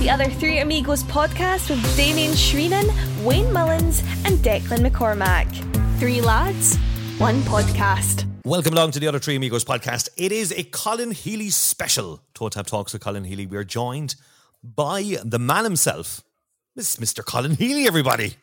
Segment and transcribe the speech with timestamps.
[0.00, 2.88] the other Three Amigos podcast with Damien Shreenan,
[3.22, 5.46] Wayne Mullins, and Declan McCormack.
[5.98, 6.78] Three lads,
[7.18, 8.24] one podcast.
[8.46, 10.08] Welcome along to the Other Three Amigos podcast.
[10.16, 12.22] It is a Colin Healy special.
[12.34, 13.44] TOTAP Talks with Colin Healy.
[13.44, 14.14] We are joined
[14.64, 16.22] by the man himself,
[16.78, 17.22] Mr.
[17.22, 18.36] Colin Healy, everybody.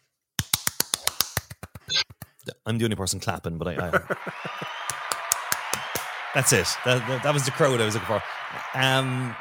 [2.67, 3.87] I'm the only person clapping, but I.
[3.87, 3.89] I
[6.35, 6.67] that's it.
[6.85, 8.21] That, that, that, was the crowd I was looking for.
[8.75, 9.35] Um,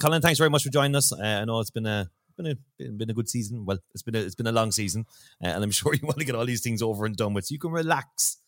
[0.00, 1.12] Colin, thanks very much for joining us.
[1.12, 3.64] Uh, I know it's been a been a been a good season.
[3.64, 5.06] Well, it's been a, it's been a long season,
[5.42, 7.46] uh, and I'm sure you want to get all these things over and done with,
[7.46, 8.38] so you can relax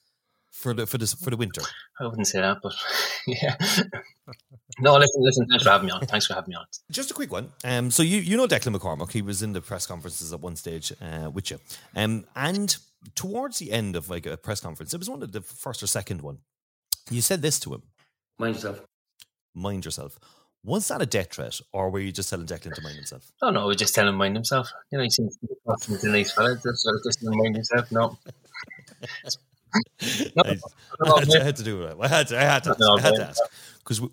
[0.50, 1.62] for the for the for the winter.
[2.00, 2.74] I wouldn't say that, but
[3.26, 3.56] yeah.
[4.80, 5.46] no, listen, listen.
[5.48, 6.00] Thanks for having me on.
[6.06, 6.66] Thanks for having me on.
[6.90, 7.50] Just a quick one.
[7.64, 9.12] Um, so you you know Declan McCormack.
[9.12, 11.58] He was in the press conferences at one stage uh, with you.
[11.96, 12.76] Um, and
[13.14, 15.86] towards the end of like a press conference, it was one of the first or
[15.86, 16.38] second one.
[17.10, 17.82] You said this to him.
[18.38, 18.84] Mind yourself.
[19.54, 20.18] Mind yourself.
[20.64, 23.30] Was that a death threat, or were you just telling Declan to mind himself?
[23.40, 24.70] Oh no, we just telling him mind himself.
[24.90, 26.56] You know, he seems to be a nice fella.
[26.56, 27.90] Just, just mind himself.
[27.92, 28.18] No.
[30.36, 30.56] no, I,
[31.06, 31.96] I, had to do it.
[32.00, 32.38] I had to.
[32.38, 32.70] I had to.
[32.70, 33.40] I had to ask
[33.78, 34.08] because we,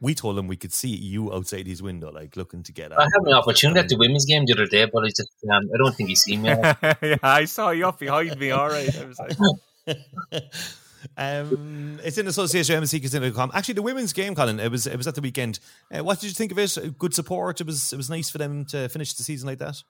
[0.00, 2.90] we, told him we could see you outside his window, like looking to get.
[2.92, 3.00] out.
[3.00, 5.68] I had an opportunity at the women's game the other day, but I just um,
[5.72, 6.48] I don't think he seen me.
[7.02, 8.50] yeah, I saw you off behind me.
[8.52, 10.42] All right, I was like.
[11.16, 15.06] Um, it's in association with MSC Actually, the women's game, Colin, it was it was
[15.06, 15.60] at the weekend.
[15.92, 16.98] Uh, what did you think of it?
[16.98, 17.60] Good support.
[17.60, 19.82] It was it was nice for them to finish the season like that.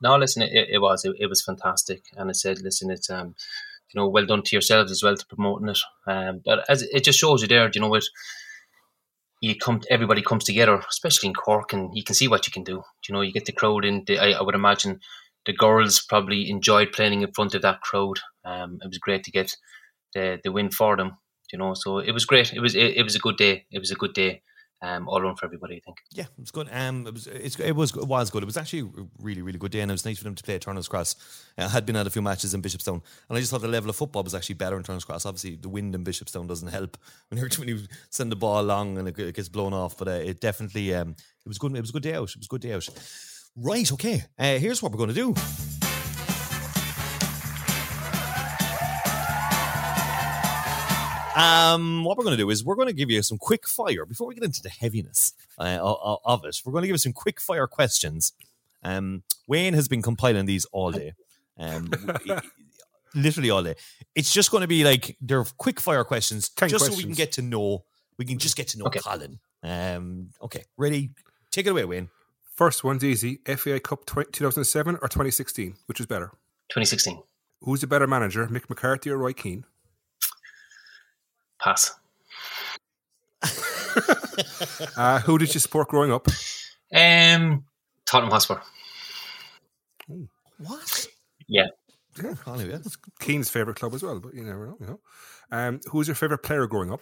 [0.00, 3.34] No, listen, it, it was it, it, was fantastic, and I said, listen, it's um,
[3.92, 5.80] you know, well done to yourselves as well to promoting it.
[6.06, 8.04] Um, but as it just shows you there, you know, what
[9.40, 12.64] you come, everybody comes together, especially in Cork, and you can see what you can
[12.64, 12.82] do.
[13.08, 14.04] You know, you get the crowd in.
[14.06, 15.00] The, I, I would imagine
[15.46, 18.20] the girls probably enjoyed playing in front of that crowd.
[18.44, 19.56] Um, it was great to get
[20.14, 21.12] the the win for them.
[21.52, 22.52] You know, so it was great.
[22.52, 23.64] It was it, it was a good day.
[23.70, 24.42] It was a good day.
[24.80, 25.98] Um, all around for everybody, I think.
[26.12, 26.68] Yeah, it was good.
[26.70, 28.44] Um, it was it was it was good.
[28.44, 30.42] It was actually a really really good day, and it was nice for them to
[30.42, 31.16] play at Turner's Cross.
[31.56, 33.90] I had been at a few matches in Bishopstown, and I just thought the level
[33.90, 35.26] of football was actually better in Turner's Cross.
[35.26, 36.96] Obviously, the wind in Bishopstown doesn't help
[37.28, 37.80] when you when you
[38.10, 39.96] send the ball along and it gets blown off.
[39.98, 41.74] But uh, it definitely um, it was good.
[41.74, 42.30] It was a good day out.
[42.30, 42.88] It was a good day out.
[43.56, 43.90] Right.
[43.90, 44.22] Okay.
[44.38, 45.77] Uh, here's what we're going to do.
[51.38, 54.04] Um, what we're going to do is we're going to give you some quick fire
[54.04, 56.60] before we get into the heaviness uh, of it.
[56.64, 58.32] We're going to give you some quick fire questions.
[58.82, 61.12] Um, Wayne has been compiling these all day,
[61.56, 61.90] um,
[63.14, 63.76] literally all day.
[64.16, 66.90] It's just going to be like they're quick fire questions, just questions.
[66.90, 67.84] so we can get to know.
[68.18, 68.98] We can just get to know okay.
[68.98, 69.38] Colin.
[69.62, 71.10] Um, okay, ready?
[71.52, 72.08] Take it away, Wayne.
[72.56, 73.38] First one's easy.
[73.46, 75.76] FAI Cup 2007 or 2016?
[75.86, 76.32] Which is better?
[76.70, 77.22] 2016.
[77.60, 79.64] Who's the better manager, Mick McCarthy or Roy Keane?
[81.60, 81.94] Pass.
[84.96, 86.28] uh, who did you support growing up?
[86.94, 87.64] Um,
[88.06, 88.60] Tottenham Hotspur.
[90.58, 91.06] What?
[91.46, 91.66] Yeah.
[92.22, 92.78] Yeah,
[93.20, 94.76] Keane's favourite club as well, but you never know.
[94.80, 95.00] You know.
[95.52, 97.00] Um, who's your favourite player growing up?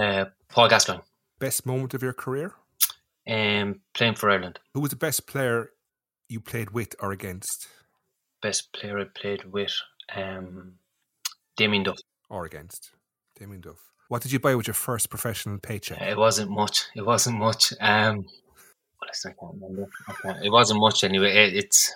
[0.00, 1.02] Uh, Paul Gascoigne.
[1.38, 2.54] Best moment of your career?
[3.28, 4.58] Um, playing for Ireland.
[4.72, 5.70] Who was the best player
[6.28, 7.68] you played with or against?
[8.42, 9.72] Best player I played with?
[10.14, 10.74] Um,
[11.56, 11.98] Damien Duff.
[12.30, 12.90] Or against?
[13.38, 13.90] Damien Duff.
[14.08, 16.00] What did you buy with your first professional paycheck?
[16.00, 16.84] It wasn't much.
[16.94, 17.72] It wasn't much.
[17.80, 18.26] Um,
[19.06, 19.88] listen, I can't remember.
[20.08, 21.34] I can't, it wasn't much anyway.
[21.34, 21.92] It, it's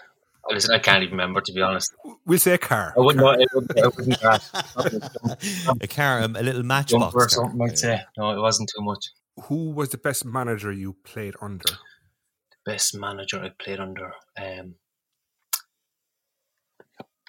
[0.50, 1.94] listen, I can't even remember to be honest.
[2.26, 2.94] We'll say a car.
[2.96, 3.24] I wouldn't.
[3.24, 4.22] Know, it would, it wouldn't
[5.82, 7.62] a car, um, a little matchbox or something.
[7.62, 8.30] I'd say no.
[8.30, 9.04] It wasn't too much.
[9.44, 11.64] Who was the best manager you played under?
[11.68, 14.12] The best manager I played under.
[14.36, 14.74] Um,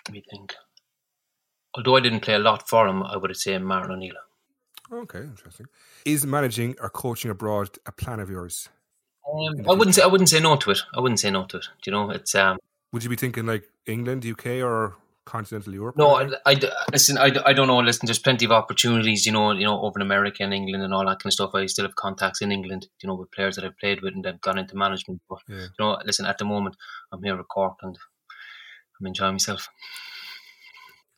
[0.08, 0.56] let me think
[1.76, 4.16] although I didn't play a lot for him, I would say Martin O'Neill.
[4.92, 5.68] Okay, interesting.
[6.06, 8.70] Is managing or coaching abroad a plan of yours?
[9.32, 10.80] Um, I wouldn't say I wouldn't say no to it.
[10.96, 11.66] I wouldn't say no to it.
[11.84, 12.58] Do you know, it's um.
[12.92, 15.96] Would you be thinking like England, UK, or continental Europe?
[15.96, 16.60] No, I, I,
[16.92, 17.20] listen.
[17.20, 17.78] I, I don't know.
[17.78, 19.28] Listen, there's plenty of opportunities.
[19.28, 21.54] You know, you know, over in America and England and all that kind of stuff.
[21.54, 22.88] I still have contacts in England.
[23.04, 25.22] You know, with players that I've played with and they've gone into management.
[25.30, 25.58] But yeah.
[25.58, 26.26] you know, listen.
[26.26, 26.78] At the moment,
[27.12, 27.96] I'm here at Cork and
[29.00, 29.70] I'm enjoying myself.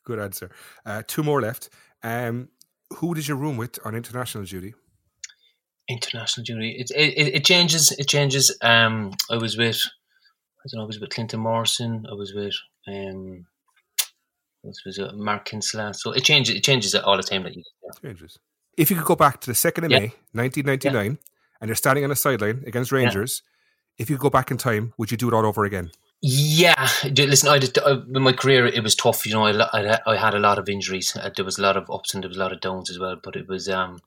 [0.04, 0.52] Good answer.
[0.86, 1.70] Uh, two more left.
[2.04, 2.50] Um,
[2.96, 4.74] who did you room with on international duty?
[5.88, 6.72] International duty.
[6.80, 7.92] It it, it changes.
[7.92, 8.56] It changes.
[8.62, 9.82] Um, I was with.
[10.64, 10.84] I don't know.
[10.84, 12.06] I was with Clinton Morrison.
[12.10, 12.54] I was with.
[12.88, 13.46] Um,
[14.64, 15.94] this was uh, Mark Kinsella.
[15.94, 16.56] So it changes.
[16.56, 17.64] It changes all the time that you.
[17.84, 18.10] Yeah.
[18.10, 18.38] Changes.
[18.78, 20.00] If you could go back to the second of yeah.
[20.00, 21.28] May, nineteen ninety nine, yeah.
[21.60, 23.42] and you're standing on a sideline against Rangers,
[23.98, 25.92] if you could go back in time, would you do it all over again?
[26.22, 29.26] Yeah, listen, I did, uh, in my career it was tough.
[29.26, 31.16] You know, I, I, I had a lot of injuries.
[31.16, 33.00] Uh, there was a lot of ups and there was a lot of downs as
[33.00, 33.16] well.
[33.22, 34.02] But it was um,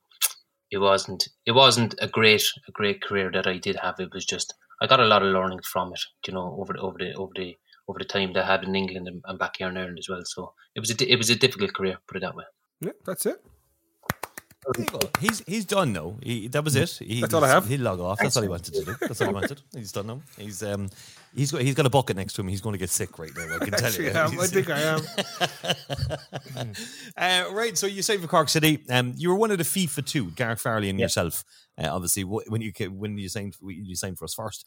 [0.70, 3.98] it wasn't it wasn't a great a great career that I did have.
[3.98, 6.00] It was just I got a lot of learning from it.
[6.26, 7.56] You know, over the over the over the
[7.88, 10.08] over the time that I had in England and, and back here in Ireland as
[10.08, 10.22] well.
[10.24, 12.44] So it was a it was a difficult career, put it that way.
[12.80, 13.44] Yeah, that's it.
[15.20, 16.16] He's he's done now.
[16.22, 16.90] He, that was it.
[16.90, 17.66] He, That's all I have.
[17.66, 18.18] He'll log off.
[18.18, 18.96] That's all he wanted to do.
[19.00, 19.60] That's all he wanted.
[19.74, 20.20] He's done now.
[20.38, 20.88] He's um
[21.34, 22.48] he's got he's got a bucket next to him.
[22.48, 23.56] He's going to get sick right now.
[23.56, 24.10] I can tell you.
[24.10, 24.40] I am.
[24.40, 24.80] I think I
[26.56, 26.72] am.
[27.48, 27.76] uh, right.
[27.76, 28.84] So you signed for Cork City.
[28.90, 31.04] Um, you were one of the FIFA two, Gareth Farley and Yeah.
[31.04, 31.44] yourself.
[31.76, 34.66] Uh, obviously, when you when you signed you signed for us first.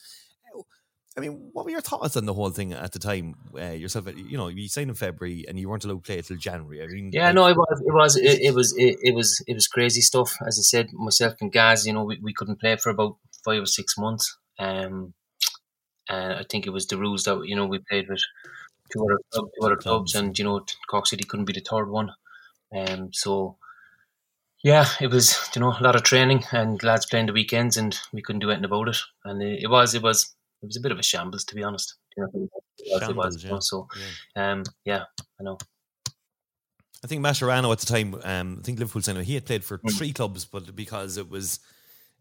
[1.18, 3.36] I mean, what were your thoughts on the whole thing at the time?
[3.58, 6.38] Uh, yourself, you know, you signed in February and you weren't allowed to play till
[6.38, 6.84] January.
[6.84, 9.44] I mean, Yeah, like- no, it was, it was, it, it was, it, it was,
[9.48, 10.38] it was crazy stuff.
[10.46, 13.64] As I said, myself and Gaz, you know, we, we couldn't play for about five
[13.64, 14.38] or six months.
[14.60, 15.16] Um,
[16.10, 18.22] and I think it was the rules that you know we played with
[18.92, 20.16] two other club, two other clubs, Clubs.
[20.16, 22.12] and you know Cork City couldn't be the third one.
[22.74, 23.58] Um, so
[24.64, 27.98] yeah, it was you know a lot of training and lads playing the weekends, and
[28.14, 28.98] we couldn't do anything about it.
[29.26, 31.64] And it, it was, it was, it was a bit of a shambles to be
[31.64, 31.96] honest.
[32.16, 32.50] You it
[32.90, 33.58] was, Shambles, yeah.
[33.60, 33.88] so
[34.36, 34.52] Yeah.
[34.52, 35.04] um, yeah,
[35.40, 35.58] I know.
[37.04, 39.24] I think Mascherano at the time, um, I think Liverpool him.
[39.24, 39.96] He had played for Mm.
[39.98, 41.60] three clubs, but because it was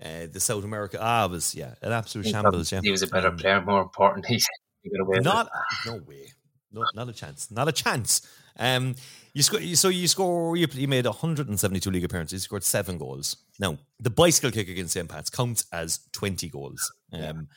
[0.04, 2.70] uh, the South America, ah, it was yeah, an absolute shambles.
[2.70, 4.26] Yeah, He was a better Um, player, more important.
[4.26, 4.34] He,
[4.82, 5.48] he got away Not,
[5.86, 6.32] no way,
[6.70, 8.20] no, not a chance, not a chance.
[8.58, 8.94] Um,
[9.32, 10.56] you sco- you- so you score.
[10.56, 12.34] You, you made 172 league appearances.
[12.34, 13.36] You scored seven goals.
[13.58, 15.08] Now the bicycle kick against St.
[15.08, 16.92] Pat's counts as 20 goals.
[17.12, 17.48] Um,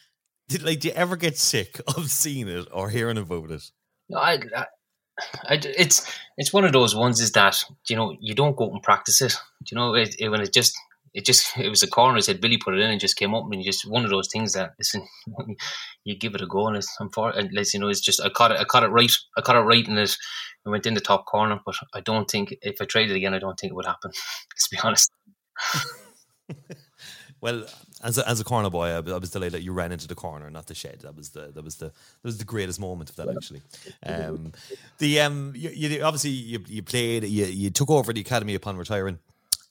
[0.49, 3.63] did like do you ever get sick of seeing it or hearing about it?
[4.09, 4.65] No, I, I,
[5.47, 8.83] I- it's it's one of those ones is that you know you don't go and
[8.83, 9.35] practice it.
[9.71, 10.73] You know, it, it, when it just
[11.13, 12.19] it just it was a corner.
[12.21, 14.53] Said Billy put it in and just came up and just one of those things
[14.53, 15.07] that listen,
[16.03, 18.21] you give it a go and it's I'm for and let's you know it's just
[18.21, 20.15] I caught it I caught it right I caught it right and it
[20.65, 21.59] I went in the top corner.
[21.65, 24.11] But I don't think if I tried it again, I don't think it would happen.
[24.53, 25.11] Let's be honest.
[27.41, 27.65] Well,
[28.03, 30.07] as a, as a corner boy, I was, I was delighted that you ran into
[30.07, 31.01] the corner, not the shed.
[31.01, 33.61] That was the that was the that was the greatest moment of that actually.
[34.05, 34.53] Um,
[34.97, 38.77] the um, you, you obviously you, you played, you, you took over the academy upon
[38.77, 39.19] retiring.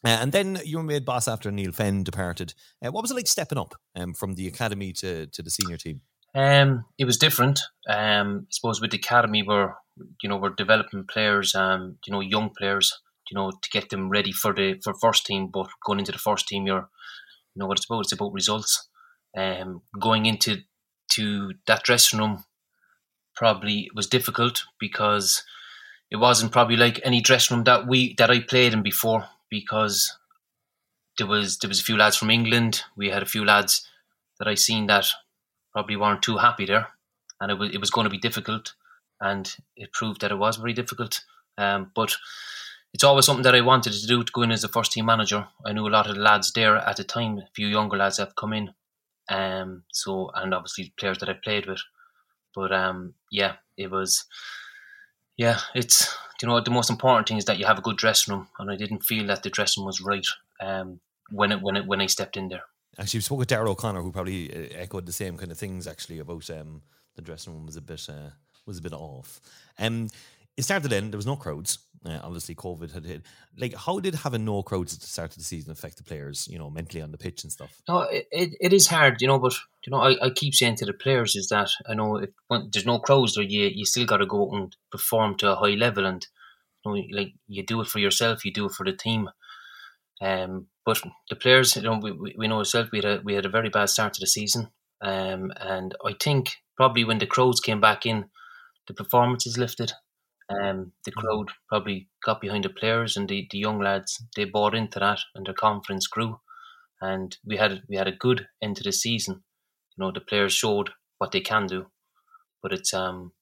[0.04, 2.54] Uh, and then you were made boss after Neil Fenn departed.
[2.80, 5.76] Uh, what was it like stepping up um, from the academy to, to the senior
[5.76, 6.02] team?
[6.34, 7.60] Um, it was different.
[7.88, 9.74] Um, I suppose with the academy, we're
[10.22, 12.96] you know we're developing players, um, you know, young players,
[13.30, 15.48] you know, to get them ready for the for first team.
[15.48, 16.86] But going into the first team, you're, you
[17.58, 18.00] know, what it's about.
[18.00, 18.88] It's about results.
[19.36, 20.58] Um, going into
[21.10, 22.44] to that dressing room
[23.36, 25.44] probably was difficult because
[26.10, 30.16] it wasn't probably like any dressing room that we that I played in before because
[31.18, 32.82] there was there was a few lads from England.
[32.96, 33.86] We had a few lads
[34.38, 35.06] that I seen that
[35.72, 36.88] probably weren't too happy there,
[37.40, 38.74] and it was it was going to be difficult,
[39.20, 41.22] and it proved that it was very difficult.
[41.56, 42.16] Um, but
[42.98, 45.06] it's always something that I wanted to do to go in as a first team
[45.06, 45.46] manager.
[45.64, 48.18] I knew a lot of the lads there at the time, a few younger lads
[48.18, 48.70] have come in,
[49.28, 51.80] um, so and obviously players that I played with.
[52.56, 54.24] But um, yeah, it was.
[55.36, 56.12] Yeah, it's
[56.42, 58.68] you know the most important thing is that you have a good dressing room, and
[58.68, 60.26] I didn't feel that the dressing room was right
[60.60, 60.98] um,
[61.30, 62.64] when it when it when I stepped in there.
[62.98, 65.86] Actually, we spoke with Daryl O'Connor, who probably uh, echoed the same kind of things.
[65.86, 66.82] Actually, about um,
[67.14, 68.30] the dressing room was a bit uh,
[68.66, 69.40] was a bit off.
[69.78, 70.08] Um,
[70.58, 71.78] it started in there was no crowds.
[72.04, 73.22] Uh, obviously, COVID had hit.
[73.56, 76.46] Like, how did having no crowds at the start of the season affect the players?
[76.48, 77.82] You know, mentally on the pitch and stuff.
[77.88, 79.38] No, it, it, it is hard, you know.
[79.38, 79.54] But
[79.84, 82.68] you know, I, I keep saying to the players is that I know if when
[82.72, 85.74] there's no crowds there, you you still got to go and perform to a high
[85.74, 86.24] level, and
[86.84, 89.28] you know, like you do it for yourself, you do it for the team.
[90.20, 91.00] Um, but
[91.30, 93.50] the players, you know, we, we, we know ourselves we had a we had a
[93.50, 94.68] very bad start to the season,
[95.00, 98.26] um, and I think probably when the crowds came back in,
[98.86, 99.92] the performances lifted.
[100.50, 104.22] Um, the crowd probably got behind the players and the, the young lads.
[104.34, 106.40] They bought into that, and their confidence grew
[107.00, 109.42] and we had we had a good end to the season.
[109.96, 111.86] You know, the players showed what they can do,
[112.62, 113.32] but it's um,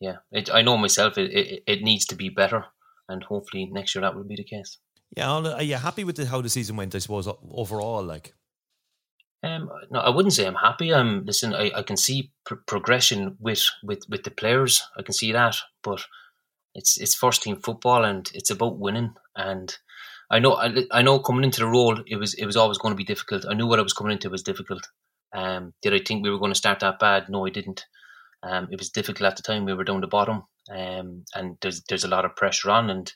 [0.00, 1.18] yeah, it, I know myself.
[1.18, 2.66] It, it it needs to be better,
[3.08, 4.78] and hopefully next year that will be the case.
[5.16, 6.94] Yeah, are you happy with the, how the season went?
[6.94, 8.34] I suppose overall, like.
[9.44, 10.92] Um, no, I wouldn't say I'm happy.
[10.92, 14.80] Um, listen, I, I can see pr- progression with, with, with the players.
[14.96, 16.04] I can see that, but
[16.74, 19.14] it's it's first team football and it's about winning.
[19.36, 19.74] And
[20.30, 22.92] I know I, I know coming into the role, it was it was always going
[22.92, 23.44] to be difficult.
[23.48, 24.88] I knew what I was coming into was difficult.
[25.34, 27.28] Um, did I think we were going to start that bad?
[27.28, 27.84] No, I didn't.
[28.42, 29.64] Um, it was difficult at the time.
[29.64, 33.12] We were down the bottom, um, and there's there's a lot of pressure on, and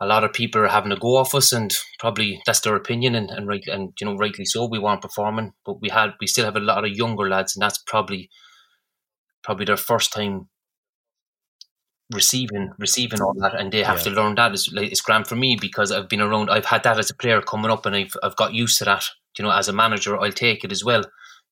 [0.00, 3.14] a lot of people are having a go off us, and probably that's their opinion,
[3.14, 4.66] and and right, and you know rightly so.
[4.66, 7.62] We weren't performing, but we had we still have a lot of younger lads, and
[7.62, 8.30] that's probably
[9.42, 10.48] probably their first time
[12.10, 14.04] receiving receiving all that and they have Yeah.
[14.04, 16.82] to learn that is like it's grand for me because I've been around I've had
[16.84, 19.04] that as a player coming up and I've I've got used to that
[19.38, 21.04] you know as a manager I'll take it as well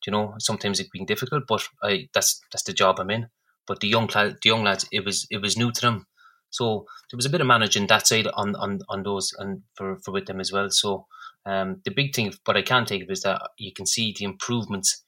[0.06, 3.28] you know, sometimes it being difficult, but I that's that's the job I'm in.
[3.66, 6.06] But the young the young lads, it was it was new to them,
[6.50, 9.98] so there was a bit of managing that side on on, on those and for,
[10.04, 10.70] for with them as well.
[10.70, 11.06] So
[11.44, 14.24] um, the big thing, but I can take it is that you can see the
[14.24, 15.04] improvements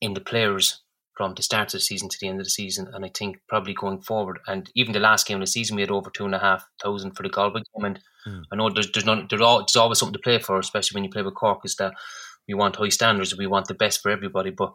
[0.00, 0.82] in the players
[1.16, 2.88] from the start of the season to the end of the season.
[2.92, 5.82] And I think probably going forward, and even the last game of the season, we
[5.82, 7.84] had over two and a half thousand for the Galway game.
[7.84, 8.42] And mm.
[8.52, 11.22] I know there's there's, not, there's, always something to play for, especially when you play
[11.22, 11.94] with Cork, is that
[12.48, 14.50] we want high standards, we want the best for everybody.
[14.50, 14.72] But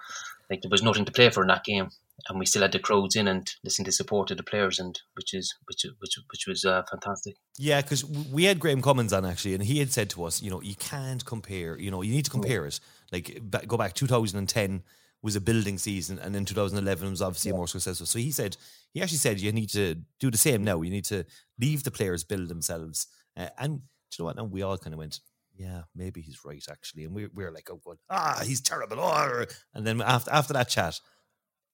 [0.50, 1.90] like there was nothing to play for in that game,
[2.28, 5.00] and we still had the crowds in and listen to support of the players, and
[5.16, 7.36] which is which which which was uh, fantastic.
[7.58, 10.50] Yeah, because we had Graham Cummins on actually, and he had said to us, you
[10.50, 12.80] know, you can't compare, you know, you need to compare it.
[13.12, 14.84] Like go back 2010
[15.22, 17.58] was a building season, and in 2011 was obviously yeah.
[17.58, 18.06] more successful.
[18.06, 18.58] So he said
[18.94, 20.82] he actually said you need to do the same now.
[20.82, 21.26] You need to
[21.60, 23.08] leave the players build themselves.
[23.36, 23.80] Uh, and you
[24.20, 24.38] know what?
[24.38, 25.20] Now we all kind of went,
[25.56, 29.00] yeah, maybe he's right actually, and we we're like, oh, God, ah, he's terrible.
[29.00, 31.00] Oh, and then after after that chat,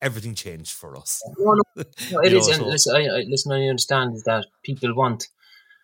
[0.02, 1.22] everything changed for us.
[1.38, 2.48] No, no, no it is.
[2.48, 2.68] Know, and so.
[2.68, 5.28] listen, I, I, listen, I understand that people want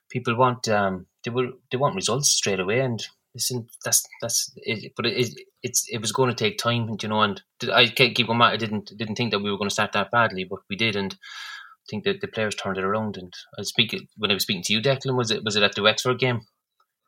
[0.09, 4.93] people want um they will they want results straight away, and listen, that's that's it,
[4.95, 5.33] but it,
[5.63, 7.21] it's it was going to take time, you know.
[7.21, 7.41] And
[7.73, 8.37] I can't keep on.
[8.37, 10.75] Mind, I didn't didn't think that we were going to start that badly, but we
[10.75, 13.17] did, and I think that the players turned it around.
[13.17, 15.15] And I speak when I was speaking to you, Declan.
[15.15, 16.41] Was it was it at the Wexford game?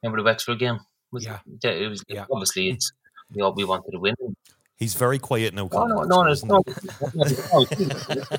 [0.02, 0.80] Remember the Wexford game?
[1.12, 2.26] Was yeah, it, it was yeah.
[2.32, 2.92] obviously it's
[3.34, 4.16] we all we wanted to win.
[4.78, 5.70] He's very quiet now.
[5.72, 6.64] No, no, no, no, no,
[7.14, 7.66] no,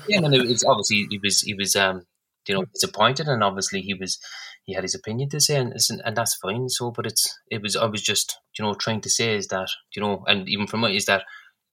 [0.09, 2.05] and it was obviously he was he was um
[2.47, 4.19] you know disappointed, and obviously he was
[4.63, 5.73] he had his opinion to say, and
[6.03, 6.69] and that's fine.
[6.69, 9.69] So, but it's it was I was just you know trying to say is that
[9.95, 11.23] you know, and even from me is that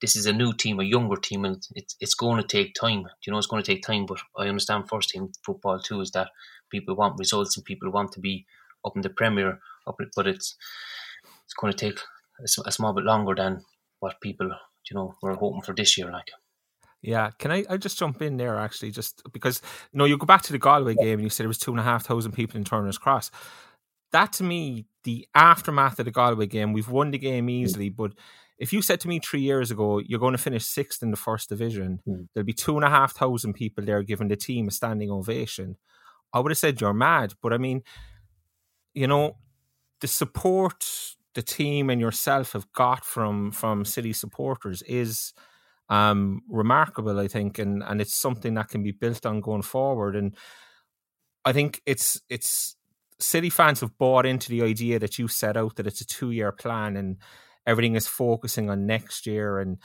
[0.00, 3.06] this is a new team, a younger team, and it's it's going to take time.
[3.26, 4.06] You know, it's going to take time.
[4.06, 6.30] But I understand first team football too is that
[6.70, 8.46] people want results and people want to be
[8.84, 10.56] up in the Premier, up, but it's
[11.44, 12.00] it's going to take
[12.40, 13.64] a, a small bit longer than
[14.00, 14.50] what people
[14.90, 16.10] you know were hoping for this year.
[16.10, 16.30] Like.
[17.02, 19.60] Yeah, can I, I just jump in there actually, just because
[19.92, 21.72] you know you go back to the Galway game and you said there was two
[21.72, 23.32] and a half thousand people in Turner's Cross.
[24.12, 28.12] That to me, the aftermath of the Galway game, we've won the game easily, but
[28.58, 31.16] if you said to me three years ago you're going to finish sixth in the
[31.16, 32.28] first division, mm.
[32.32, 35.76] there'll be two and a half thousand people there giving the team a standing ovation.
[36.32, 37.82] I would have said you're mad, but I mean,
[38.94, 39.38] you know,
[40.00, 40.84] the support
[41.34, 45.32] the team and yourself have got from from city supporters is
[45.92, 50.16] um, remarkable, I think, and and it's something that can be built on going forward.
[50.16, 50.34] And
[51.44, 52.76] I think it's it's
[53.18, 56.30] City fans have bought into the idea that you set out that it's a two
[56.30, 57.18] year plan and
[57.66, 59.58] everything is focusing on next year.
[59.58, 59.76] And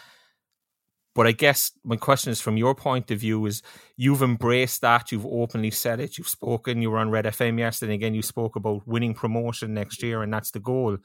[1.13, 3.61] but I guess my question is from your point of view is
[3.97, 7.95] you've embraced that, you've openly said it, you've spoken, you were on Red FM yesterday,
[7.95, 10.99] again you spoke about winning promotion next year, and that's the goal.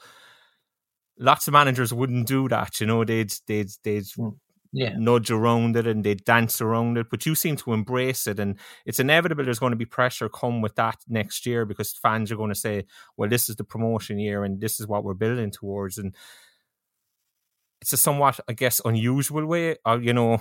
[1.19, 3.05] Lots of managers wouldn't do that, you know.
[3.05, 4.29] They'd they'd they'd hmm
[4.73, 4.95] yeah.
[4.97, 7.09] nudge around it and they dance around it.
[7.11, 9.45] But you seem to embrace it, and it's inevitable.
[9.45, 12.55] There's going to be pressure come with that next year because fans are going to
[12.55, 12.87] say,
[13.17, 16.15] "Well, this is the promotion year, and this is what we're building towards." And
[17.81, 19.77] it's a somewhat, I guess, unusual way.
[19.87, 20.41] Uh, you know,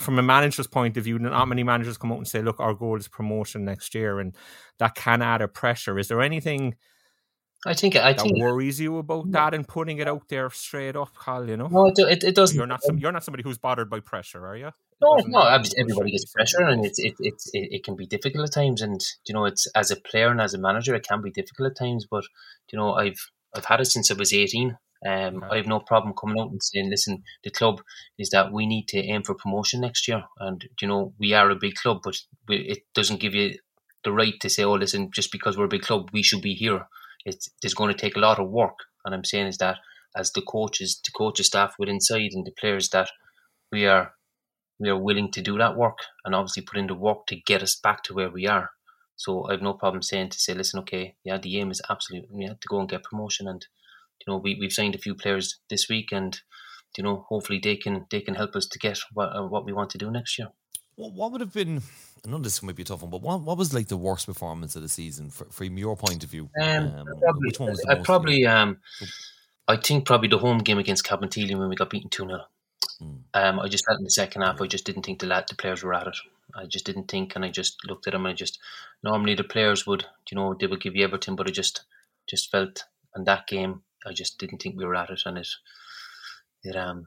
[0.00, 2.74] from a manager's point of view, not many managers come out and say, "Look, our
[2.74, 4.36] goal is promotion next year," and
[4.78, 5.98] that can add a pressure.
[5.98, 6.76] Is there anything?
[7.66, 10.96] I think I that think worries you about that and putting it out there straight
[10.96, 11.48] up, Carl.
[11.48, 12.56] You know, no, it, it, it doesn't.
[12.56, 14.70] You're not some, you're not somebody who's bothered by pressure, are you?
[15.02, 15.40] No, no.
[15.40, 18.80] Everybody gets pressure, and it it, it it can be difficult at times.
[18.80, 21.70] And you know, it's as a player and as a manager, it can be difficult
[21.70, 22.06] at times.
[22.10, 22.24] But
[22.72, 24.78] you know, I've I've had it since I was eighteen.
[25.06, 25.44] Um.
[25.50, 27.82] I have no problem coming out and saying, "Listen, the club
[28.18, 31.50] is that we need to aim for promotion next year." And you know, we are
[31.50, 32.16] a big club, but
[32.48, 33.58] we, it doesn't give you
[34.02, 36.54] the right to say, "Oh, listen, just because we're a big club, we should be
[36.54, 36.86] here."
[37.24, 38.76] It's there's going to take a lot of work.
[39.04, 39.78] And I'm saying is that
[40.16, 43.10] as the coaches, the coaches staff with inside and the players that
[43.70, 44.14] we are
[44.78, 47.62] we are willing to do that work and obviously put in the work to get
[47.62, 48.70] us back to where we are.
[49.14, 52.44] So I have no problem saying to say, listen, okay, yeah, the aim is absolutely
[52.46, 53.66] yeah, to go and get promotion, and
[54.20, 56.40] you know we we've signed a few players this week, and
[56.96, 59.90] you know hopefully they can they can help us to get what what we want
[59.90, 60.48] to do next year.
[61.08, 61.82] What would have been?
[62.26, 64.26] I know this might be a tough one, but what, what was like the worst
[64.26, 66.50] performance of the season for, from your point of view?
[66.60, 68.78] Um, um, probably, which one was the I probably, um,
[69.66, 72.44] I think probably the home game against Cabinteely when we got beaten two 0
[73.02, 73.18] mm.
[73.32, 75.54] Um, I just felt in the second half, I just didn't think the lad, the
[75.54, 76.16] players were at it.
[76.54, 78.58] I just didn't think, and I just looked at them, and I just
[79.02, 81.84] normally the players would, you know, they would give you everything, but I just,
[82.28, 82.84] just felt
[83.16, 85.48] in that game, I just didn't think we were at it, and it,
[86.62, 87.06] it um,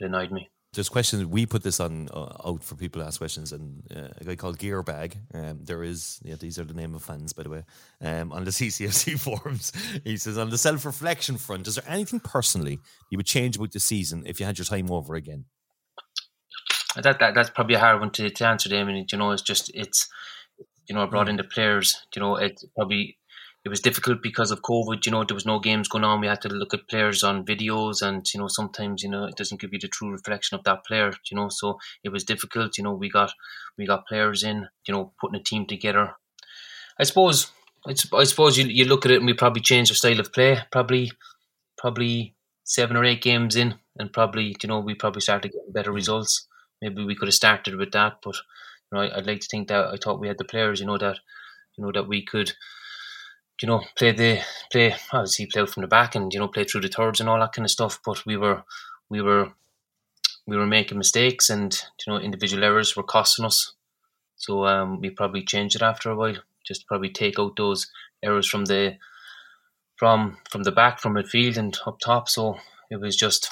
[0.00, 1.24] it annoyed me there's questions.
[1.24, 4.36] We put this on uh, out for people to ask questions, and uh, a guy
[4.36, 5.16] called Gearbag.
[5.34, 7.64] Um, there is yeah, these are the name of fans, by the way.
[8.00, 9.72] Um, on the CCFC forums,
[10.04, 12.78] he says on the self reflection front, is there anything personally
[13.10, 15.46] you would change about the season if you had your time over again?
[16.94, 19.04] That, that that's probably a hard one to, to answer, Damien.
[19.10, 20.08] You know, it's just it's
[20.88, 21.30] you know I brought mm.
[21.30, 22.06] in the players.
[22.14, 23.17] You know, it probably
[23.68, 25.04] it was difficult because of COVID.
[25.04, 26.22] You know, there was no games going on.
[26.22, 29.36] We had to look at players on videos, and you know, sometimes you know it
[29.36, 31.12] doesn't give you the true reflection of that player.
[31.30, 32.78] You know, so it was difficult.
[32.78, 33.30] You know, we got
[33.76, 34.68] we got players in.
[34.86, 36.14] You know, putting a team together.
[36.98, 37.52] I suppose.
[37.86, 40.60] I suppose you you look at it, and we probably changed our style of play.
[40.72, 41.12] Probably,
[41.76, 42.34] probably
[42.64, 46.48] seven or eight games in, and probably you know we probably started getting better results.
[46.80, 49.68] Maybe we could have started with that, but you know, I, I'd like to think
[49.68, 50.80] that I thought we had the players.
[50.80, 51.18] You know that
[51.76, 52.52] you know that we could
[53.60, 56.64] you know, play the play obviously play out from the back and you know play
[56.64, 58.00] through the thirds and all that kind of stuff.
[58.04, 58.62] But we were
[59.08, 59.52] we were
[60.46, 63.74] we were making mistakes and you know individual errors were costing us.
[64.36, 66.36] So um, we probably changed it after a while.
[66.64, 67.90] Just probably take out those
[68.22, 68.96] errors from the
[69.96, 72.28] from from the back from midfield and up top.
[72.28, 72.58] So
[72.90, 73.50] it was just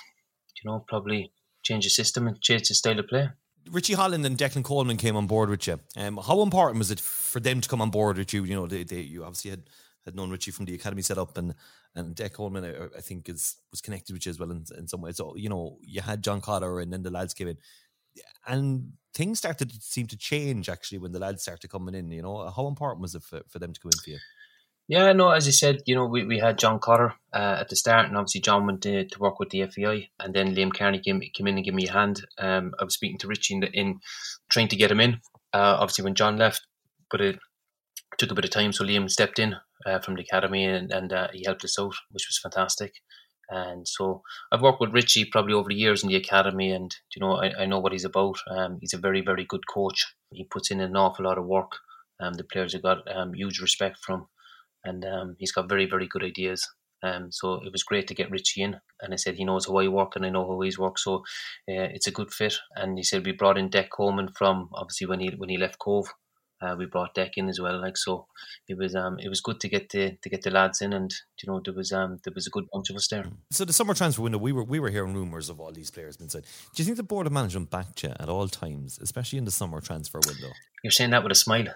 [0.62, 1.32] you know probably
[1.62, 3.30] change the system and change the style of play.
[3.70, 5.80] Richie Holland and Declan Coleman came on board with you.
[5.96, 8.44] Um, how important was it for them to come on board with you?
[8.44, 9.62] You know, they, they you obviously had
[10.06, 11.54] had known Richie from the academy set up, and
[11.94, 14.88] and Deck Coleman, I, I, think, is was connected with you as well in, in
[14.88, 15.18] some ways.
[15.18, 17.58] So you know, you had John Cotter, and then the lads came in,
[18.46, 22.10] and things started to seem to change actually when the lads started coming in.
[22.10, 24.18] You know, how important was it for, for them to come in for you?
[24.88, 27.74] Yeah, no, as you said, you know, we, we had John Cotter uh, at the
[27.74, 31.00] start, and obviously John went to, to work with the FAI, and then Liam Kearney
[31.00, 32.24] came, came in and gave me a hand.
[32.38, 33.98] Um, I was speaking to Richie in, the, in
[34.48, 35.14] trying to get him in.
[35.52, 36.64] Uh, obviously, when John left,
[37.10, 37.40] but it
[38.16, 41.12] took a bit of time, so Liam stepped in uh, from the academy and, and
[41.12, 42.94] uh, he helped us out, which was fantastic.
[43.48, 47.20] And so I've worked with Richie probably over the years in the academy, and you
[47.20, 48.38] know I, I know what he's about.
[48.50, 50.14] Um, he's a very very good coach.
[50.32, 51.72] He puts in an awful lot of work.
[52.20, 54.26] Um, the players have got um, huge respect from,
[54.84, 56.66] and um, he's got very very good ideas.
[57.02, 59.76] Um, so it was great to get Richie in, and I said he knows how
[59.76, 61.22] I work and I know how he's worked, so uh,
[61.94, 62.56] it's a good fit.
[62.74, 65.78] And he said we brought in Deck Coleman from obviously when he when he left
[65.78, 66.08] Cobh,
[66.60, 67.80] uh, we brought Deck in as well.
[67.80, 68.26] Like so,
[68.68, 71.12] it was um it was good to get the to get the lads in, and
[71.42, 73.26] you know there was um there was a good bunch of us there.
[73.50, 76.16] So the summer transfer window, we were we were hearing rumours of all these players
[76.16, 76.46] being signed.
[76.74, 79.50] Do you think the board of management backed you at all times, especially in the
[79.50, 80.50] summer transfer window?
[80.82, 81.66] You're saying that with a smile.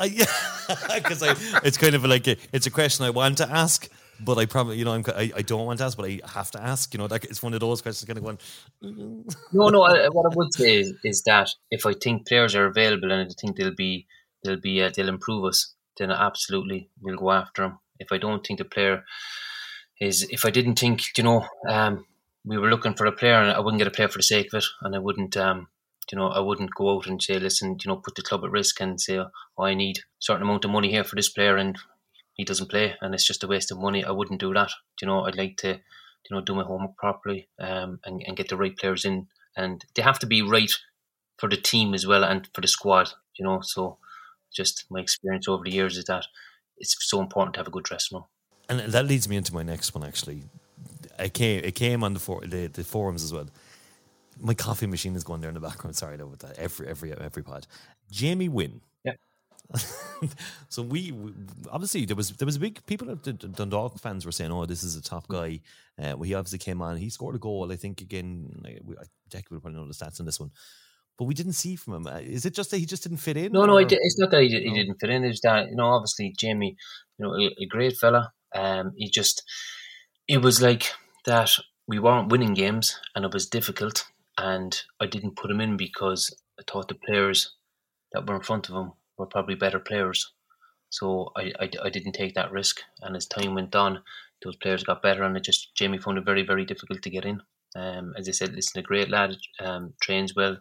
[0.00, 0.24] Uh, yeah,
[0.94, 1.20] because
[1.62, 3.86] it's kind of like a, it's a question I want to ask,
[4.24, 6.50] but I probably, you know, I'm, I, I don't want to ask, but I have
[6.52, 6.92] to ask.
[6.92, 8.38] You know, like it's one of those questions kind of going.
[9.52, 9.82] no, no.
[9.82, 13.34] I, what I would say is, that if I think players are available and I
[13.40, 14.06] think they'll be,
[14.44, 17.78] they'll be, uh, they'll improve us, then absolutely we'll go after them.
[17.98, 19.04] If I don't think the player
[20.00, 22.06] is, if I didn't think, you know, um,
[22.44, 24.48] we were looking for a player and I wouldn't get a player for the sake
[24.52, 25.68] of it, and I wouldn't, um,
[26.10, 28.50] you know, I wouldn't go out and say, listen, you know, put the club at
[28.50, 31.56] risk and say, oh, I need a certain amount of money here for this player,
[31.56, 31.78] and
[32.34, 34.04] he doesn't play and it's just a waste of money.
[34.04, 34.70] I wouldn't do that.
[35.00, 38.48] You know, I'd like to, you know, do my homework properly um, and, and get
[38.48, 39.28] the right players in.
[39.56, 40.72] And they have to be right
[41.38, 43.60] for the team as well and for the squad, you know.
[43.62, 43.98] So
[44.54, 46.26] just my experience over the years is that
[46.78, 48.24] it's so important to have a good dressing room.
[48.68, 50.44] And that leads me into my next one actually.
[51.18, 53.48] I came it came on the, for, the, the forums as well.
[54.38, 55.96] My coffee machine is going there in the background.
[55.96, 56.58] Sorry about that.
[56.58, 57.66] Every every every pod.
[58.10, 58.80] Jamie Wynn
[60.68, 61.32] so we, we,
[61.70, 64.82] obviously there was there was a big people the Dundalk fans were saying, "Oh, this
[64.82, 65.60] is a top guy."
[65.98, 66.96] Uh, well, he obviously came on.
[66.96, 67.70] He scored a goal.
[67.70, 68.62] I think again.
[68.64, 70.50] Like, Jack would probably know the stats on this one,
[71.16, 72.06] but we didn't see from him.
[72.06, 73.52] Uh, is it just that he just didn't fit in?
[73.52, 73.66] No, or?
[73.66, 75.24] no, it's not that he, he didn't fit in.
[75.24, 76.76] It's that you know, obviously Jamie,
[77.18, 78.32] you know, a, a great fella.
[78.54, 79.42] Um, he just
[80.26, 80.92] it was like
[81.26, 81.52] that.
[81.86, 84.04] We weren't winning games, and it was difficult.
[84.38, 87.54] And I didn't put him in because I thought the players
[88.12, 90.32] that were in front of him were probably better players.
[90.88, 92.80] So I, I, I, didn't take that risk.
[93.00, 94.02] And as time went on,
[94.42, 97.24] those players got better, and it just Jamie found it very very difficult to get
[97.24, 97.42] in.
[97.76, 100.56] Um, as I said, listen, a great lad, um, trains well.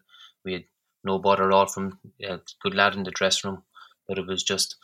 [0.45, 0.65] We had
[1.03, 3.63] no bother at all from uh, good lad in the dressing room,
[4.07, 4.75] but it was just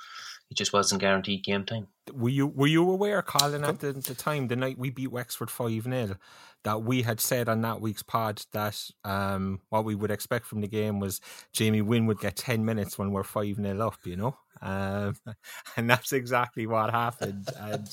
[0.49, 1.87] it just wasn't guaranteed game time.
[2.13, 5.49] Were you were you aware, Colin, at the, the time the night we beat Wexford
[5.49, 6.15] five 0
[6.63, 10.61] that we had said on that week's pod that um, what we would expect from
[10.61, 11.21] the game was
[11.53, 15.15] Jamie Wynn would get ten minutes when we're five 0 up, you know, um,
[15.77, 17.49] and that's exactly what happened.
[17.59, 17.87] And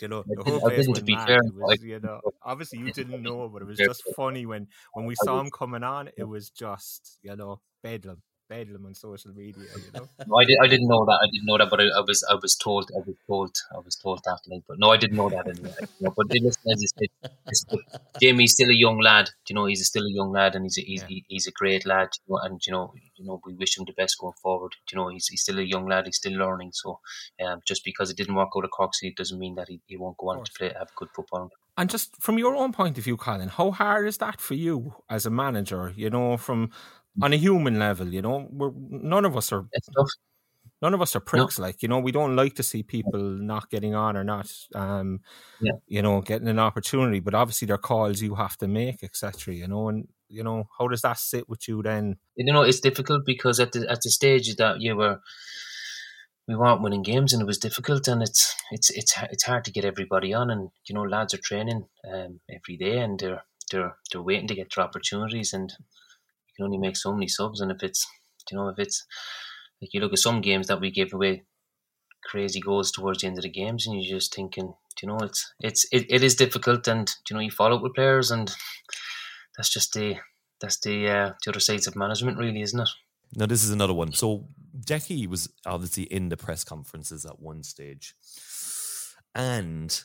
[0.00, 1.40] you know, the whole place went mad.
[1.54, 5.14] Was, you know, obviously you didn't know, but it was just funny when when we
[5.14, 6.10] saw him coming on.
[6.16, 8.22] It was just you know bedlam.
[8.50, 9.64] Bedlam on social media.
[9.76, 11.18] You know, no, I, did, I didn't know that.
[11.24, 13.78] I didn't know that, but I, I, was I was told I was told I
[13.78, 14.40] was told that.
[14.48, 15.48] Like, but no, I didn't know that.
[15.48, 15.72] Anyway.
[15.80, 17.80] You know, but listen, as I said,
[18.20, 19.30] Jamie's still a young lad.
[19.48, 21.20] You know, he's still a young lad, and he's a, he's, yeah.
[21.28, 22.08] he's a great lad.
[22.26, 24.72] You know, and you know, you know, we wish him the best going forward.
[24.92, 26.06] You know, he's he's still a young lad.
[26.06, 26.72] He's still learning.
[26.72, 26.98] So,
[27.44, 29.96] um, just because it didn't work out at Cork City doesn't mean that he, he
[29.96, 31.50] won't go on to play have good football.
[31.80, 34.96] And just from your own point of view, Colin, how hard is that for you
[35.08, 35.94] as a manager?
[35.96, 36.70] You know, from
[37.22, 39.66] on a human level, you know, we're none of us are
[40.82, 41.58] none of us are pricks.
[41.58, 41.64] No.
[41.64, 45.20] Like, you know, we don't like to see people not getting on or not, um,
[45.60, 45.72] yeah.
[45.86, 47.20] you know, getting an opportunity.
[47.20, 49.54] But obviously, there are calls you have to make, etc.
[49.54, 52.16] You know, and you know, how does that sit with you then?
[52.36, 55.20] You know, it's difficult because at the at the stage that you were
[56.48, 59.70] we weren't winning games and it was difficult and it's it's it's it's hard to
[59.70, 63.96] get everybody on and you know lads are training um, every day and they're they're
[64.10, 65.72] they're waiting to get their opportunities and
[66.50, 68.06] you can only make so many subs and if it's
[68.50, 69.04] you know if it's
[69.80, 71.44] like you look at some games that we gave away
[72.24, 75.52] crazy goals towards the end of the games and you're just thinking you know it's
[75.60, 78.52] it's it, it is difficult and you know you follow up with players and
[79.56, 80.16] that's just the
[80.60, 82.88] that's the uh, the other sides of management really isn't it
[83.36, 84.12] now, this is another one.
[84.12, 88.14] So, Decky was obviously in the press conferences at one stage,
[89.34, 90.02] and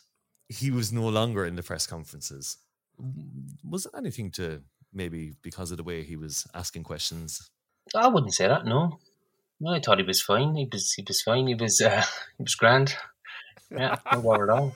[0.48, 2.58] he was no longer in the press conferences.
[3.64, 4.62] Was anything to
[4.96, 7.50] maybe because of the way he was asking questions?
[7.94, 8.66] I wouldn't say that.
[8.66, 9.00] No,
[9.60, 10.56] no, I thought he was fine.
[10.56, 11.48] He was he was fine.
[11.48, 12.04] He was uh,
[12.38, 12.96] he was grand.
[13.70, 14.76] Yeah, no bother at all.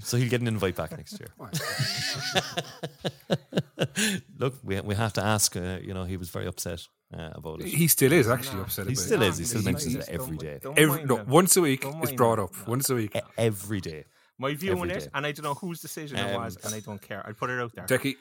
[0.00, 1.28] So he'll get an invite back next year.
[4.38, 5.56] Look, we we have to ask.
[5.56, 7.68] Uh, you know, he was very upset uh, about it.
[7.68, 8.88] He still is actually upset.
[8.88, 9.38] He still is.
[9.38, 10.58] He still mentions it every day.
[10.76, 12.68] Every, no, once a week it's brought up.
[12.68, 14.04] Once a week, every day.
[14.38, 16.80] My view on it, and I don't know whose decision um, it was, and I
[16.80, 17.26] don't care.
[17.26, 17.86] I put it out there.
[17.86, 18.16] Decky,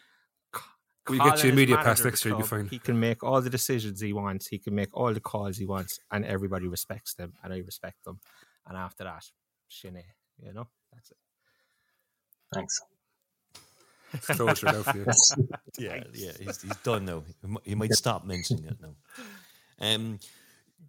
[1.10, 2.32] we get you a media pass next year.
[2.32, 2.68] You'll be fine.
[2.68, 4.48] He can make all the decisions he wants.
[4.48, 8.04] He can make all the calls he wants, and everybody respects them, and I respect
[8.06, 8.20] them.
[8.66, 9.26] And after that,
[9.68, 10.06] shinny,
[10.42, 11.18] you know, that's it.
[12.54, 12.80] Thanks.
[14.28, 15.06] Closure now for you.
[15.78, 17.24] yeah, yeah, he's, he's done now.
[17.64, 18.96] He might stop mentioning it now.
[19.80, 20.20] Um,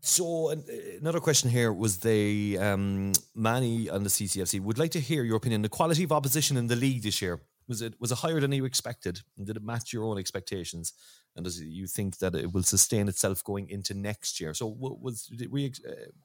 [0.00, 0.56] so uh,
[1.00, 5.36] another question here was the um, Manny and the CCFC would like to hear your
[5.36, 5.62] opinion.
[5.62, 8.52] The quality of opposition in the league this year was it was it higher than
[8.52, 9.20] you expected?
[9.42, 10.92] Did it match your own expectations?
[11.34, 14.54] And does you think that it will sustain itself going into next year?
[14.54, 15.72] So, was did we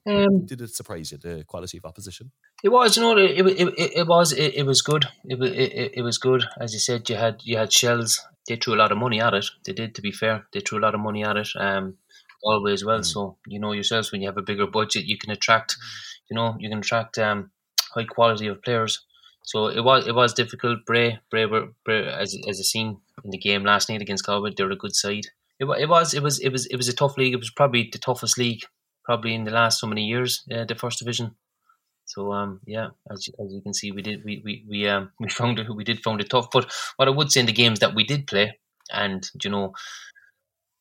[0.07, 2.31] uh, um, did it surprise you the quality of opposition?
[2.63, 5.05] It was, you know, it it, it, it was it, it was good.
[5.25, 7.09] It, it it was good, as you said.
[7.09, 8.25] You had you had Shels.
[8.47, 9.45] They threw a lot of money at it.
[9.65, 10.47] They did, to be fair.
[10.51, 11.49] They threw a lot of money at it.
[11.55, 11.97] Um,
[12.43, 12.99] always well.
[12.99, 13.05] Mm.
[13.05, 15.75] So you know yourselves when you have a bigger budget, you can attract,
[16.29, 17.51] you know, you can attract um
[17.93, 19.05] high quality of players.
[19.43, 20.85] So it was it was difficult.
[20.85, 24.51] Bray, Bray, were, Bray as as a seen in the game last night against Galway,
[24.55, 25.27] they're a good side.
[25.59, 27.33] It, it was it was it was it was a tough league.
[27.33, 28.61] It was probably the toughest league
[29.03, 30.43] probably in the last so many years.
[30.51, 31.35] Uh, the first division.
[32.05, 35.29] So um yeah, as, as you can see, we did we we we um we
[35.29, 36.49] found it we did found it tough.
[36.51, 38.59] But what I would say in the games that we did play,
[38.91, 39.73] and you know,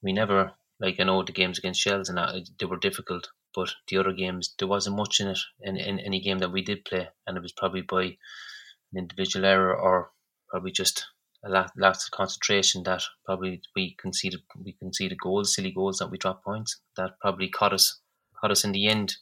[0.02, 3.70] we never like I know the games against Shels and that they were difficult, but
[3.88, 6.84] the other games there wasn't much in it in, in any game that we did
[6.84, 10.10] play, and it was probably by an individual error or
[10.48, 11.06] probably just
[11.44, 16.10] a lack, lots of concentration that probably we conceded we conceded goals, silly goals that
[16.10, 16.80] we dropped points.
[16.96, 18.00] That probably caught us
[18.40, 19.16] caught us in the end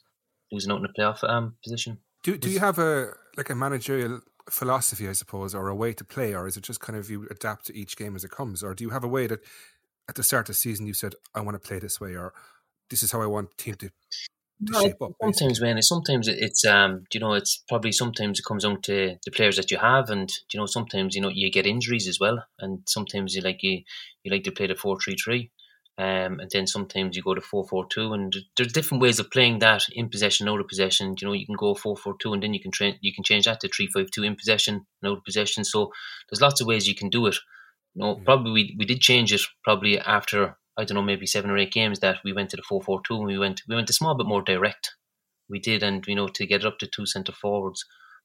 [0.51, 1.99] losing out in the playoff um, position.
[2.23, 6.03] Do do you have a like a managerial philosophy, I suppose, or a way to
[6.03, 8.63] play, or is it just kind of you adapt to each game as it comes,
[8.63, 9.39] or do you have a way that
[10.09, 12.33] at the start of the season you said I want to play this way, or
[12.89, 13.91] this is how I want the team to
[14.61, 18.81] no, up, sometimes, man, sometimes it's um, you know, it's probably sometimes it comes down
[18.81, 22.09] to the players that you have, and you know, sometimes you know you get injuries
[22.09, 23.83] as well, and sometimes you like you
[24.23, 25.51] you like to play the four three three,
[25.97, 29.31] um, and then sometimes you go to four four two, and there's different ways of
[29.31, 31.15] playing that in possession, out of possession.
[31.21, 33.23] You know, you can go four four two, and then you can train, you can
[33.23, 35.63] change that to three five two in possession, and out of possession.
[35.63, 35.93] So
[36.29, 37.37] there's lots of ways you can do it.
[37.99, 38.23] Mm.
[38.23, 41.73] probably we, we did change it probably after I don't know, maybe seven or eight
[41.73, 43.93] games that we went to the four four two and we went we went a
[43.93, 44.95] small bit more direct.
[45.49, 47.83] We did, and you know, to get it up to two centre forwards.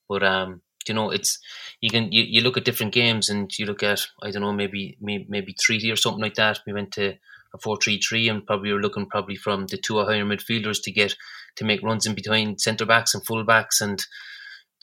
[0.09, 1.39] But um, you know, it's
[1.81, 4.53] you can you, you look at different games and you look at I don't know,
[4.53, 6.61] maybe maybe, maybe Treaty or something like that.
[6.67, 7.15] We went to
[7.55, 10.93] a four three three and probably were looking probably from the two higher midfielders to
[10.93, 11.17] get
[11.57, 14.05] to make runs in between centre backs and full backs and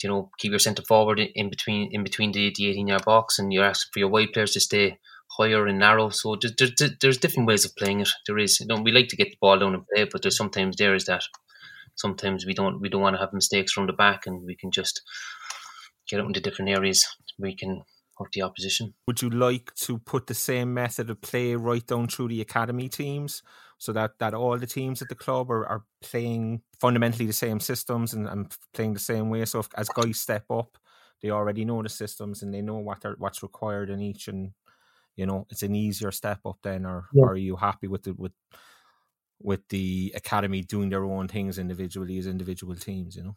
[0.04, 3.40] you know keep your centre forward in between in between the, the 18 yard box
[3.40, 4.98] and you're asking for your wide players to stay
[5.38, 6.10] higher and narrow.
[6.10, 8.10] So there's, there's, there's different ways of playing it.
[8.28, 8.60] There is.
[8.60, 10.96] You know, we like to get the ball down and play, but there's sometimes there
[10.96, 11.24] is that.
[11.96, 14.72] Sometimes we don't we don't want to have mistakes from the back, and we can
[14.72, 15.02] just
[16.08, 17.06] get out into different areas.
[17.38, 17.84] We can
[18.18, 18.94] hurt the opposition.
[19.08, 22.88] Would you like to put the same method of play right down through the academy
[22.88, 23.44] teams
[23.82, 27.60] so that, that all the teams at the club are, are playing fundamentally the same
[27.60, 29.44] systems and, and playing the same way?
[29.46, 30.78] So if, as guys step up,
[31.24, 34.52] they already know the systems and they know what are, what's required in each and
[35.16, 37.24] you know it's an easier step up then or, yeah.
[37.24, 38.34] or are you happy with the with
[39.42, 43.36] with the academy doing their own things individually as individual teams you know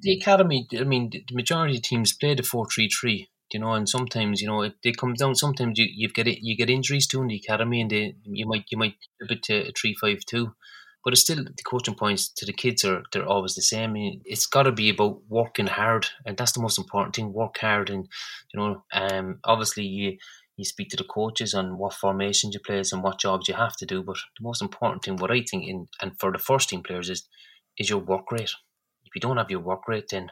[0.00, 4.40] the academy i mean the majority of teams play the 4-3-3 you know and sometimes
[4.40, 7.22] you know it, they come down sometimes you, you get it you get injuries too
[7.22, 10.52] in the academy and they you might you might flip it to a 3-5-2
[11.02, 13.90] but it's still the coaching points to the kids are they're always the same.
[13.90, 17.32] I mean, it's got to be about working hard, and that's the most important thing.
[17.32, 18.06] Work hard, and
[18.52, 20.18] you know, um, obviously you
[20.56, 23.76] you speak to the coaches on what formations you play and what jobs you have
[23.76, 24.02] to do.
[24.02, 27.08] But the most important thing, what I think, in and for the first team players
[27.08, 27.26] is
[27.78, 28.50] is your work rate.
[29.04, 30.28] If you don't have your work rate, then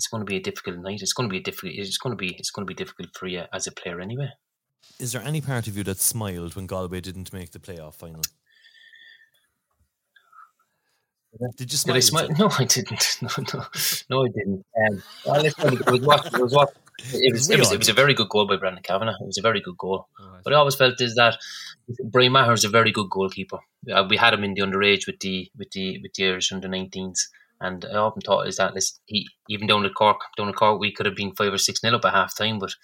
[0.00, 1.02] it's going to be a difficult night.
[1.02, 1.74] It's going to be a difficult.
[1.74, 4.30] It's going to be it's going to be difficult for you as a player anyway.
[4.98, 8.22] Is there any part of you that smiled when Galway didn't make the playoff final?
[11.58, 11.94] Did you smile?
[11.94, 12.28] Did I smile?
[12.38, 13.18] No, I didn't.
[13.22, 13.64] No, no,
[14.08, 14.64] no, I didn't.
[14.80, 15.54] Um, well, it
[15.90, 16.74] was what it was what
[17.12, 19.18] it was, it was, it was a very good goal by Brandon Kavanagh.
[19.20, 20.08] It was a very good goal.
[20.18, 21.36] Oh, but I always felt is that
[22.04, 23.58] Brian Maher is a very good goalkeeper.
[23.92, 26.68] Uh, we had him in the underage with the with the with the Irish under
[26.68, 27.18] 19s,
[27.60, 30.80] and I often thought is that this, he even down at Cork, down at Cork,
[30.80, 32.74] we could have been five or six nil up at half time, but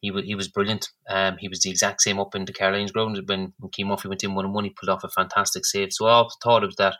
[0.00, 0.90] he he was brilliant.
[1.08, 4.08] Um, he was the exact same up in the Carlisle ground when when Cian Murphy
[4.08, 4.64] went in one and one.
[4.64, 5.92] He pulled off a fantastic save.
[5.92, 6.96] So I often thought of that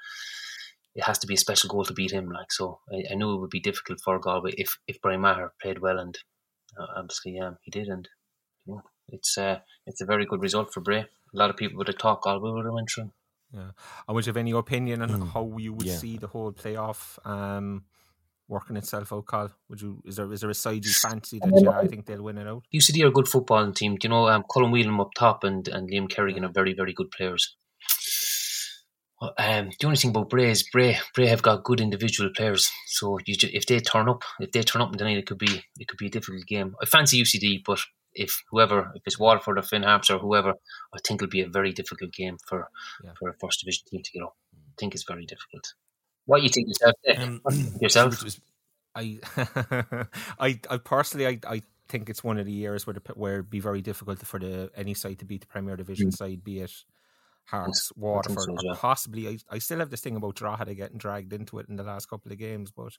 [0.94, 2.31] it has to be a special goal to beat him.
[2.31, 5.53] Like so, I, I knew it would be difficult for Galway if if Brian Maher
[5.61, 6.18] played well, and
[6.79, 8.09] uh, obviously, yeah, he did, and
[9.09, 11.01] it's uh, it's a very good result for Bray.
[11.01, 13.12] A lot of people would have thought Galway would have went through.
[13.57, 13.71] Yeah,
[14.07, 15.33] and would you have any opinion on mm.
[15.33, 15.97] how you would yeah.
[15.97, 17.85] see the whole playoff um,
[18.49, 19.51] working itself out, Carl?
[19.71, 22.23] Would you is there is there a side you fancy that yeah, I think they'll
[22.23, 22.64] win it out?
[22.75, 23.97] UCD are a good footballing team.
[23.97, 26.92] Do you know um, Colin Whelan up top and, and Liam Kerrigan are very very
[26.92, 27.57] good players.
[29.21, 32.71] Um, the only thing about Bray is Bray, Bray have got good individual players.
[32.87, 35.64] So you just, if they turn up, if they turn up tonight, it could be
[35.79, 36.77] it could be a difficult game.
[36.83, 37.81] I fancy UCD, but
[38.16, 40.55] if whoever, if it's Waterford or Finn Harps or whoever,
[40.94, 42.68] I think it'll be a very difficult game for
[43.05, 43.12] yeah.
[43.18, 44.37] for a first division team to get up.
[44.55, 45.74] I think it's very difficult.
[46.24, 46.94] What you think yourself?
[47.16, 47.40] Um,
[47.81, 48.40] yourself?
[48.94, 49.18] I,
[50.40, 53.50] I, I personally, I, I think it's one of the years where the, where it'd
[53.50, 56.16] be very difficult for the any side to beat the Premier Division mm.
[56.16, 56.72] side, be it
[57.46, 58.74] Harps, Waterford, so, yeah.
[58.76, 59.29] possibly.
[59.29, 62.11] I, I still have this thing about Drogheda getting dragged into it in the last
[62.11, 62.98] couple of games, but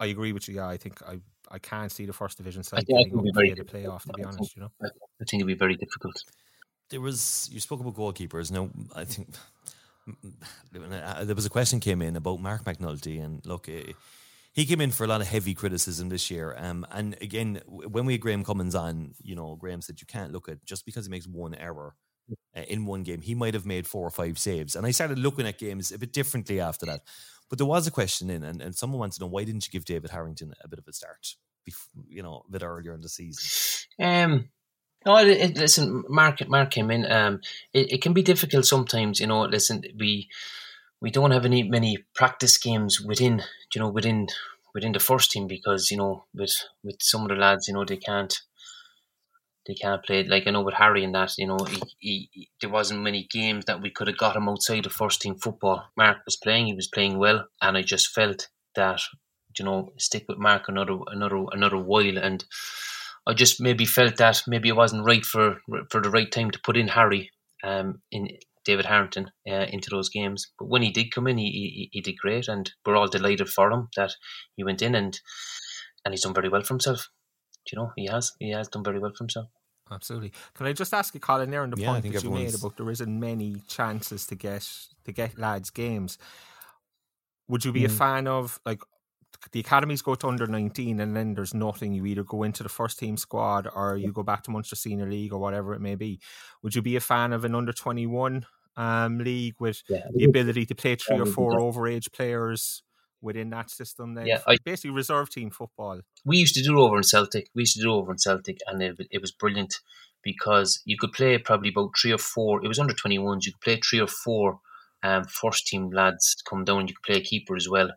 [0.00, 0.56] I agree with you.
[0.56, 3.64] Yeah, I think I I can't see the first division side getting up to the
[3.64, 4.02] playoff.
[4.04, 6.22] To be honest, you know, I think it'd be very difficult.
[6.90, 8.50] There was you spoke about goalkeepers.
[8.50, 9.28] Now I think
[10.72, 13.68] there was a question came in about Mark McNulty, and look.
[13.68, 13.92] Eh,
[14.54, 16.56] he came in for a lot of heavy criticism this year.
[16.58, 20.32] Um, and again, when we had Graham Cummins on, you know, Graham said you can't
[20.32, 21.94] look at just because he makes one error
[22.56, 23.20] uh, in one game.
[23.20, 24.74] He might have made four or five saves.
[24.74, 27.02] And I started looking at games a bit differently after that.
[27.48, 29.72] But there was a question in, and, and someone wants to know why didn't you
[29.72, 33.00] give David Harrington a bit of a start, before, you know, a bit earlier in
[33.00, 33.86] the season?
[34.00, 34.50] Um,
[35.06, 37.10] no, listen, Mark, Mark came in.
[37.10, 37.40] Um,
[37.72, 39.42] it, it can be difficult sometimes, you know.
[39.42, 40.28] Listen, we
[41.00, 43.42] we don't have any many practice games within,
[43.74, 44.26] you know, within
[44.74, 47.84] within the first team because you know with with some of the lads, you know,
[47.84, 48.40] they can't
[49.68, 50.24] they can't play.
[50.24, 53.28] Like I know with Harry and that, you know, he, he, he, there wasn't many
[53.30, 55.84] games that we could have got him outside of first team football.
[55.96, 59.02] Mark was playing; he was playing well, and I just felt that
[59.58, 62.44] you know stick with Mark another another another while, and
[63.26, 66.60] I just maybe felt that maybe it wasn't right for for the right time to
[66.64, 67.30] put in Harry,
[67.62, 68.28] um, in
[68.64, 70.50] David Harrington uh, into those games.
[70.58, 73.50] But when he did come in, he, he he did great, and we're all delighted
[73.50, 74.12] for him that
[74.56, 75.20] he went in and
[76.06, 77.10] and he's done very well for himself.
[77.70, 79.48] You know, he has he has done very well for himself.
[79.90, 80.32] Absolutely.
[80.54, 82.76] Can I just ask you, Colin, there on the yeah, point that you made about
[82.76, 84.68] there isn't many chances to get
[85.04, 86.18] to get lads games?
[87.48, 87.86] Would you be mm.
[87.86, 88.82] a fan of like
[89.52, 92.68] the academies go to under 19 and then there's nothing you either go into the
[92.68, 95.94] first team squad or you go back to Munster Senior League or whatever it may
[95.94, 96.20] be
[96.62, 98.44] would you be a fan of an under 21
[98.76, 102.82] um, league with yeah, the ability to play three or four overage players
[103.20, 106.96] within that system then yeah, I, basically reserve team football we used to do over
[106.96, 109.80] in celtic we used to do over in celtic and it, it was brilliant
[110.22, 113.60] because you could play probably about three or four it was under 21s you could
[113.60, 114.60] play three or four
[115.02, 117.90] um, first team lads come down you could play a keeper as well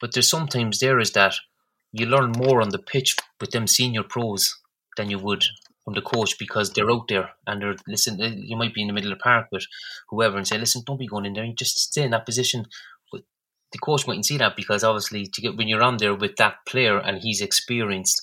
[0.00, 1.34] but there's sometimes there is that
[1.92, 4.58] you learn more on the pitch with them senior pros
[4.96, 5.44] than you would
[5.84, 8.18] from the coach because they're out there and they're listen.
[8.18, 9.66] You might be in the middle of the park with
[10.08, 11.44] whoever and say, "Listen, don't be going in there.
[11.44, 12.66] You just stay in that position
[13.74, 16.54] the coach mightn't see that because obviously to get when you're on there with that
[16.66, 18.22] player and he's experienced,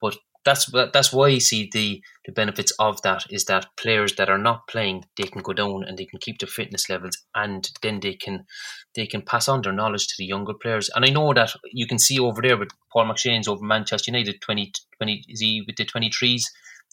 [0.00, 4.30] but that's that's why you see the the benefits of that is that players that
[4.30, 7.70] are not playing they can go down and they can keep their fitness levels and
[7.82, 8.44] then they can
[8.94, 10.88] they can pass on their knowledge to the younger players.
[10.94, 14.40] And I know that you can see over there with Paul McShane's over Manchester United
[14.40, 16.42] 20, 20 is he with the 23s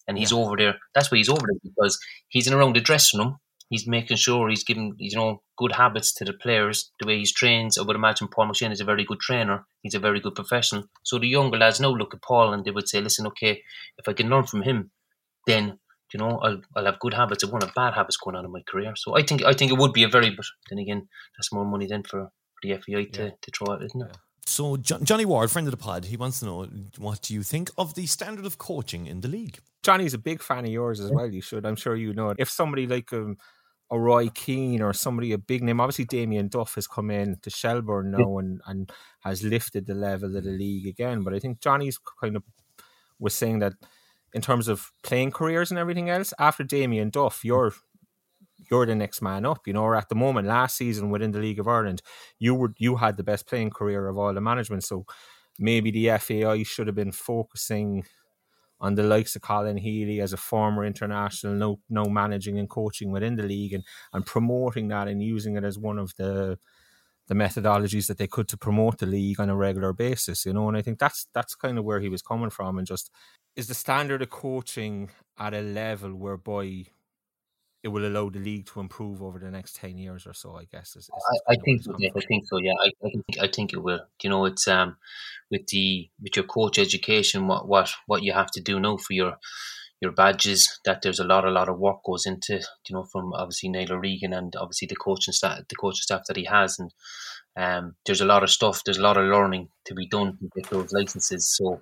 [0.08, 0.38] and he's yeah.
[0.38, 0.76] over there.
[0.96, 3.38] That's why he's over there because he's in around the dressing room
[3.70, 7.34] he's making sure he's giving you know good habits to the players the way he's
[7.34, 7.72] trained.
[7.80, 9.66] I would imagine Paul McShane is a very good trainer.
[9.82, 10.86] He's a very good professional.
[11.04, 13.62] So the younger lads now look at Paul and they would say, "Listen, okay,
[13.98, 14.92] if I can learn from him,
[15.48, 15.80] then
[16.14, 17.44] you know I'll, I'll have good habits.
[17.44, 19.72] I won't have bad habits going on in my career." So I think I think
[19.72, 20.32] it would be a very.
[20.32, 23.30] But then again, that's more money then for, the FAI to, yeah.
[23.42, 24.18] to throw out, isn't it?
[24.46, 27.70] So Johnny Ward, friend of the pod, he wants to know what do you think
[27.78, 29.60] of the standard of coaching in the league?
[29.84, 31.30] Johnny's a big fan of yours as well.
[31.32, 32.32] You should, I'm sure you know.
[32.32, 32.38] it.
[32.40, 33.38] If somebody like um,
[33.92, 35.80] a Roy Keane or somebody a big name.
[35.80, 40.36] Obviously, Damien Duff has come in to Shelbourne now and, and has lifted the level
[40.36, 41.24] of the league again.
[41.24, 42.44] But I think Johnny's kind of
[43.20, 43.74] was saying that
[44.34, 47.74] in terms of playing careers and everything else, after Damien Duff, you're
[48.70, 49.66] you're the next man up.
[49.66, 52.02] You know, or at the moment, last season within the League of Ireland,
[52.38, 54.84] you were you had the best playing career of all the management.
[54.84, 55.06] So
[55.58, 58.06] maybe the FAI should have been focusing
[58.82, 63.12] on the likes of Colin Healy as a former international, no no managing and coaching
[63.12, 66.58] within the league and, and promoting that and using it as one of the
[67.28, 70.68] the methodologies that they could to promote the league on a regular basis, you know,
[70.68, 73.12] and I think that's that's kind of where he was coming from and just
[73.56, 76.86] is the standard of coaching at a level whereby
[77.82, 80.56] it will allow the league to improve over the next ten years or so.
[80.56, 80.96] I guess.
[80.96, 81.10] Is, is
[81.48, 81.96] I, I think so.
[81.98, 82.58] Yeah, I think so.
[82.58, 84.02] Yeah, I, I think I think it will.
[84.22, 84.98] You know, it's um
[85.50, 89.14] with the with your coach education, what what what you have to do now for
[89.14, 89.38] your
[90.02, 90.80] your badges.
[90.86, 92.62] That there's a lot a lot of work goes into.
[92.88, 96.38] You know, from obviously Niall O'Regan and obviously the coaching staff, the coaching staff that
[96.38, 96.92] he has, and
[97.56, 98.84] um, there's a lot of stuff.
[98.84, 101.56] There's a lot of learning to be done to get those licenses.
[101.56, 101.82] So.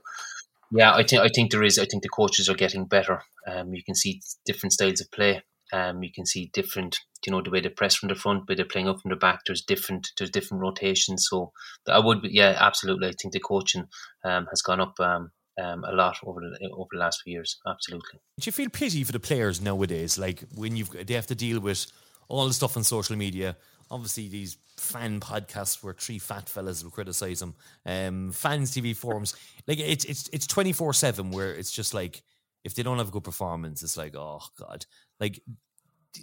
[0.69, 1.79] Yeah, I think I think there is.
[1.79, 3.23] I think the coaches are getting better.
[3.47, 5.41] Um, you can see different styles of play.
[5.73, 8.55] Um, you can see different, you know, the way they press from the front, way
[8.55, 9.41] they're playing up from the back.
[9.45, 11.27] There's different, there's different rotations.
[11.29, 11.51] So
[11.87, 13.09] I would, yeah, absolutely.
[13.09, 13.87] I think the coaching
[14.23, 17.57] um, has gone up um, um, a lot over the over the last few years.
[17.67, 18.19] Absolutely.
[18.39, 20.17] Do you feel pity for the players nowadays?
[20.17, 21.87] Like when you've they have to deal with
[22.29, 23.55] all the stuff on social media.
[23.89, 27.55] Obviously, these fan podcasts where three fat fellas will criticize them.
[27.85, 32.21] Um, fans TV forums, like it's it's it's twenty four seven where it's just like
[32.63, 34.85] if they don't have a good performance, it's like oh god.
[35.19, 35.41] Like,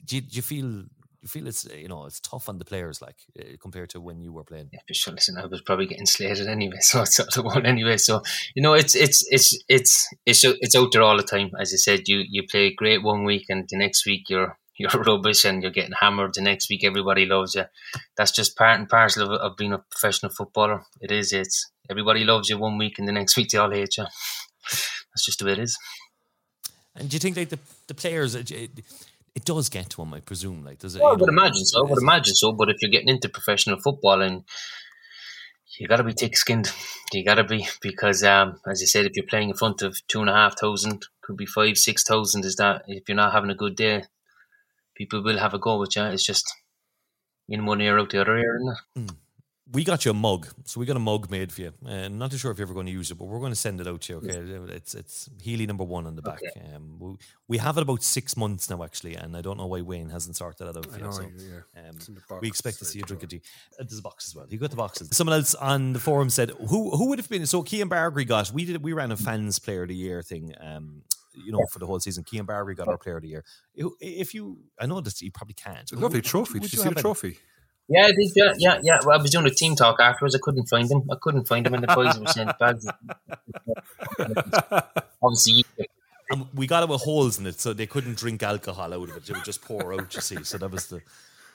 [0.04, 0.84] do you, do you feel
[1.24, 4.20] you feel it's you know it's tough on the players like uh, compared to when
[4.20, 4.68] you were playing.
[4.72, 5.14] Yeah, for sure.
[5.14, 7.96] Listen, I was probably getting slated anyway, so it's up to one anyway.
[7.96, 8.22] So
[8.54, 11.50] you know, it's it's it's it's it's it's out there all the time.
[11.58, 14.90] As i said, you you play great one week, and the next week you're you're
[14.90, 16.34] rubbish, and you're getting hammered.
[16.34, 17.64] The next week, everybody loves you.
[18.16, 20.84] That's just part and parcel of, of being a professional footballer.
[21.00, 21.32] It is.
[21.32, 24.04] It's everybody loves you one week, and the next week they all hate you.
[24.70, 25.78] That's just the way it is.
[26.96, 28.34] And do you think like the the players?
[28.34, 30.64] It, it does get to them, I presume.
[30.64, 31.02] Like, does it?
[31.02, 31.80] Well, I would know, imagine so.
[31.80, 32.52] I would imagine so.
[32.52, 34.44] But if you're getting into professional football and
[35.78, 36.70] you got to be thick-skinned,
[37.12, 39.96] you got to be because, um, as you said, if you're playing in front of
[40.06, 42.44] two and a half thousand, could be five, six thousand.
[42.44, 44.04] Is that if you're not having a good day,
[44.94, 46.04] people will have a go with you.
[46.04, 46.46] It's just
[47.48, 49.08] in one ear out the other ear, isn't it?
[49.08, 49.16] Mm
[49.72, 51.72] we got you a mug, so we got a mug made for you.
[51.86, 53.52] And uh, not too sure if you're ever going to use it, but we're going
[53.52, 54.18] to send it out to you.
[54.18, 56.40] Okay, it's it's Healy number one on the back.
[56.56, 56.74] Okay.
[56.74, 57.16] Um, we,
[57.48, 60.36] we, have it about six months now, actually, and I don't know why Wayne hasn't
[60.36, 61.12] sorted that out for you.
[61.12, 61.88] So, yeah.
[61.88, 63.34] um, we expect to see you drink it.
[63.34, 64.46] Uh, there's a box as well.
[64.48, 65.08] You got the boxes.
[65.12, 68.50] Someone else on the forum said, "Who who would have been?" So Cian Bargary got.
[68.50, 68.82] We did.
[68.82, 70.54] We ran a fans player of the year thing.
[70.60, 71.02] Um,
[71.36, 72.24] you know, for the whole season.
[72.30, 73.44] Cian Bargary got our player of the year.
[73.74, 75.90] If you, I know that you probably can't.
[75.92, 76.60] Lovely trophy.
[76.60, 77.38] Did you, you see the trophy?
[77.88, 78.30] Yeah, I did.
[78.34, 78.98] Yeah, yeah, yeah.
[79.04, 80.34] Well, I was doing a team talk afterwards.
[80.34, 81.02] I couldn't find him.
[81.10, 82.86] I couldn't find him, and the boys were saying bags.
[85.22, 85.64] Obviously,
[86.30, 89.16] and we got it with holes in it, so they couldn't drink alcohol out of
[89.16, 89.28] it.
[89.28, 90.14] It would just pour out.
[90.14, 91.02] You see, so that was the.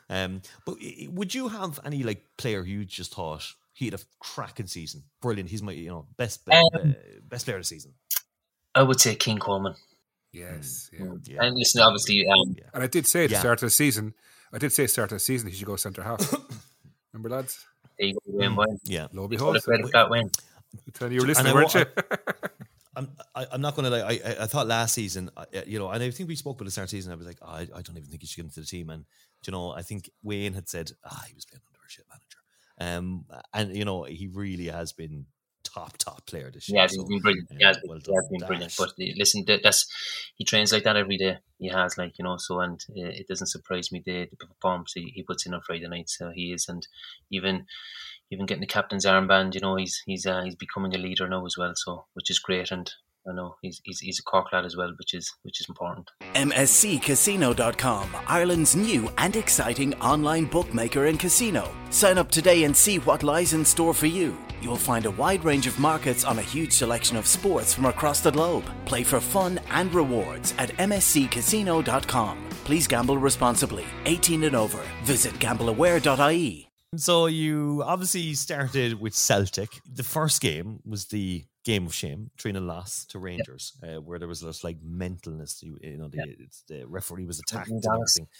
[0.09, 0.77] Um, but
[1.09, 5.03] would you have any like player who you just thought he had a cracking season,
[5.21, 5.49] brilliant?
[5.49, 6.93] He's my you know best um, uh,
[7.27, 7.93] best player of the season.
[8.75, 9.73] I would say Cian Coleman.
[10.31, 11.05] Yes, yeah.
[11.25, 11.37] yeah.
[11.41, 13.39] And listen, obviously, um, and I did say at the yeah.
[13.39, 14.13] start of the season
[14.53, 16.19] I did say start of the season he should go centre half.
[17.13, 17.65] Remember, lads?
[17.97, 18.79] There you go, win, win.
[18.83, 19.07] Yeah.
[19.13, 19.55] Lo behold.
[19.55, 20.29] That win.
[21.09, 21.85] You were listening, weren't you?
[22.95, 24.19] I'm, I, am not going to lie.
[24.25, 25.29] I, I thought last season,
[25.65, 27.11] you know, and I think we spoke about the start of the season.
[27.11, 28.89] I was like, oh, I, I don't even think he should get into the team.
[28.89, 29.05] And,
[29.45, 32.97] you know, I think Wayne had said, ah, he was playing under a shit manager.
[32.97, 35.25] Um, and, you know, he really has been
[35.73, 36.81] top top player this year.
[36.81, 37.47] Yeah, he's been brilliant.
[37.51, 38.75] he well he has been brilliant.
[38.77, 39.87] But listen, that's
[40.35, 41.37] he trains like that every day.
[41.57, 45.11] He has like you know, so and it doesn't surprise me the, the performance he,
[45.15, 46.09] he puts in on Friday night.
[46.09, 46.87] So he is, and
[47.31, 47.65] even
[48.31, 51.45] even getting the captain's armband, you know, he's he's uh, he's becoming a leader now
[51.45, 51.73] as well.
[51.75, 52.91] So which is great, and
[53.29, 56.09] I know he's, he's he's a Cork lad as well, which is which is important.
[56.33, 61.69] MSCCasino.com, Ireland's new and exciting online bookmaker and casino.
[61.91, 64.37] Sign up today and see what lies in store for you.
[64.61, 68.19] You'll find a wide range of markets on a huge selection of sports from across
[68.19, 68.65] the globe.
[68.85, 72.49] Play for fun and rewards at MSCCasino.com.
[72.63, 73.85] Please gamble responsibly.
[74.05, 74.79] 18 and over.
[75.03, 76.69] Visit gambleaware.ie.
[76.95, 79.79] So you obviously started with Celtic.
[79.85, 84.19] The first game was the game of shame, 3 0 loss to Rangers, uh, where
[84.19, 85.61] there was just like mentalness.
[85.61, 87.83] You, you know, the, it's, the referee was attacked and.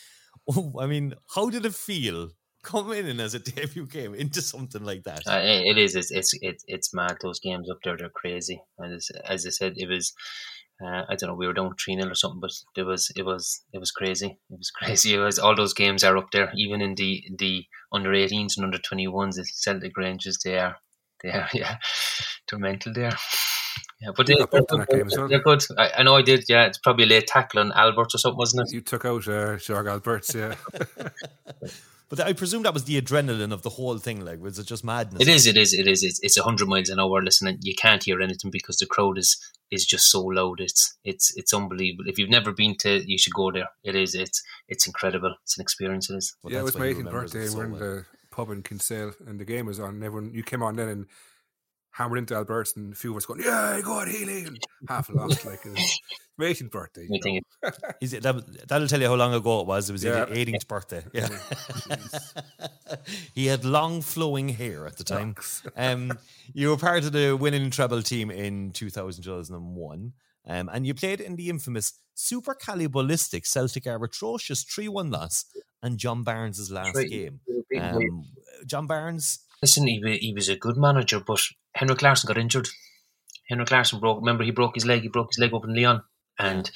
[0.48, 2.30] Oh, I mean, how did it feel
[2.64, 5.24] coming in as a debut game into something like that?
[5.28, 5.96] Uh, it is.
[5.96, 7.18] It's, it's it's it's mad.
[7.22, 8.62] Those games up there, they're crazy.
[8.84, 10.14] As, as I said, it was.
[10.82, 11.36] Uh, I don't know.
[11.36, 14.38] We were down three 0 or something, but it was it was it was crazy.
[14.50, 15.14] It was crazy.
[15.16, 18.66] It was all those games are up there, even in the the under 18s and
[18.66, 19.36] under 21s.
[19.36, 20.78] The Celtic Rangers, they are
[21.22, 21.78] they are yeah,
[22.50, 23.18] they're mental there.
[24.02, 24.64] Yeah, but they, are good.
[24.72, 25.28] Well.
[25.28, 25.62] They're good.
[25.78, 26.46] I, I, know I did.
[26.48, 28.74] Yeah, it's probably a late tackle on Albertz or something, wasn't it?
[28.74, 30.56] You took out uh, Jorg Albertz, yeah.
[32.10, 34.26] But I presume that was the adrenaline of the whole thing.
[34.26, 35.22] Like, was it just madness?
[35.22, 35.46] It is.
[35.46, 35.74] It is.
[35.74, 36.04] It is.
[36.04, 37.22] It's, it's hundred miles an hour.
[37.22, 39.38] Listening, you can't hear anything because the crowd is
[39.70, 40.60] is just so loud.
[40.60, 42.06] It's it's it's unbelievable.
[42.08, 43.70] If you've never been to, you should go there.
[43.84, 44.16] It is.
[44.16, 45.36] It's it's incredible.
[45.44, 46.10] It's an experience.
[46.10, 46.36] It is.
[46.42, 47.46] Well, yeah, it was my 18th birthday.
[47.46, 49.90] So we're in the pub in Kinsale, and the game was on.
[49.90, 51.06] And everyone, you came on then, and
[51.92, 55.10] hammered into Albertz, and a few of us going, "Yeah, go on, Healy," and half
[55.10, 56.00] lost like his
[56.40, 57.08] 18th birthday.
[57.10, 57.42] You
[58.02, 59.90] Is it, that, that'll tell you how long ago it was.
[59.90, 60.26] It was yeah.
[60.26, 61.04] his 18th birthday.
[61.14, 61.30] Yeah,
[63.36, 65.36] he had long flowing hair at the time.
[65.78, 66.18] um,
[66.54, 70.14] you were part of the winning treble team in 2000, 2001.
[70.48, 75.46] Um, and you played in the infamous super Supercalibalistic Celtic are atrocious 3 1 loss
[75.82, 77.10] and John Barnes' last right.
[77.10, 77.40] game.
[77.80, 78.26] Um,
[78.66, 79.40] John Barnes.
[79.62, 81.42] Listen, he, he was a good manager, but
[81.76, 82.70] Henrik Larsson got injured.
[83.50, 84.20] Henrik Larsson broke.
[84.20, 85.02] Remember, he broke his leg.
[85.02, 86.02] He broke his leg up in Lyon,
[86.38, 86.70] and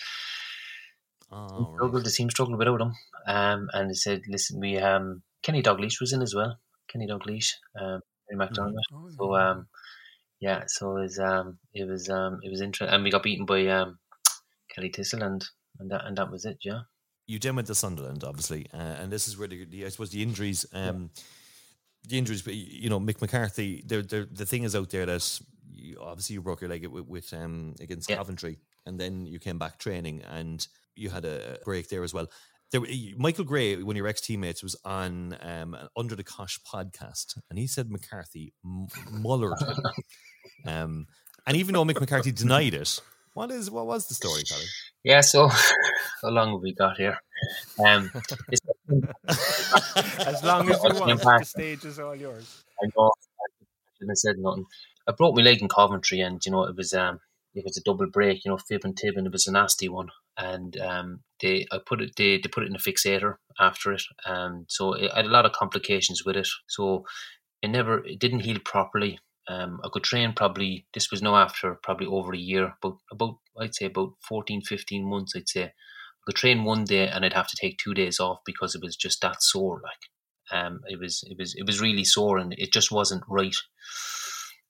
[1.31, 1.95] oh, struggled.
[1.95, 2.03] Right.
[2.03, 2.93] The team struggled without him.
[3.25, 6.57] Um, and he said, "Listen, we um, Kenny Dalglish was in as well.
[6.91, 8.01] Kenny Dalglish, um.
[8.33, 8.95] Mm-hmm.
[8.95, 9.09] Oh.
[9.17, 9.67] So um,
[10.39, 13.45] yeah, so it was um, it was um, it was interesting, and we got beaten
[13.45, 13.99] by um,
[14.73, 15.45] Caley Thistle, and
[15.79, 16.57] and that and that was it.
[16.63, 16.81] Yeah.
[17.27, 20.09] You then went to Sunderland, obviously, uh, and this is where the, the, I suppose
[20.09, 20.65] the injuries.
[20.73, 21.23] Um, yeah
[22.07, 23.83] the injuries, but you know, Mick McCarthy.
[23.85, 25.39] The the thing is out there that
[25.71, 28.17] you, obviously you broke your leg with, with um against yeah.
[28.17, 32.27] Coventry, and then you came back training, and you had a break there as well.
[32.71, 32.81] There,
[33.17, 37.59] Michael Gray, one of your ex teammates, was on um, Under the Cosh podcast, and
[37.59, 39.61] he said McCarthy m- mullered
[40.65, 41.05] um,
[41.45, 42.99] and even though Mick McCarthy denied it,
[43.33, 44.65] what is what was the story, Colin?
[45.03, 45.47] Yeah, so
[46.21, 47.17] how long have we got here?
[47.83, 48.11] Um,
[49.27, 52.63] as long as you want, the stage is all yours.
[52.81, 53.11] I know.
[53.11, 53.47] I
[53.97, 54.65] shouldn't have said nothing.
[55.07, 57.19] I broke my leg in Coventry, and you know it was um,
[57.53, 58.45] it was a double break.
[58.45, 60.09] You know, fib and tib, and it was a nasty one.
[60.37, 64.01] And um, they, I put it, they, they put it in a fixator after it,
[64.25, 66.47] um, so it, I had a lot of complications with it.
[66.67, 67.05] So
[67.61, 69.19] it never, it didn't heal properly.
[69.47, 73.37] Um, I could train probably, this was now after probably over a year, but about,
[73.59, 75.73] I'd say about 14, 15 months, I'd say.
[76.23, 78.81] I could train one day and I'd have to take two days off because it
[78.81, 79.81] was just that sore.
[79.83, 83.55] Like, um, it was, it was, it was really sore and it just wasn't right.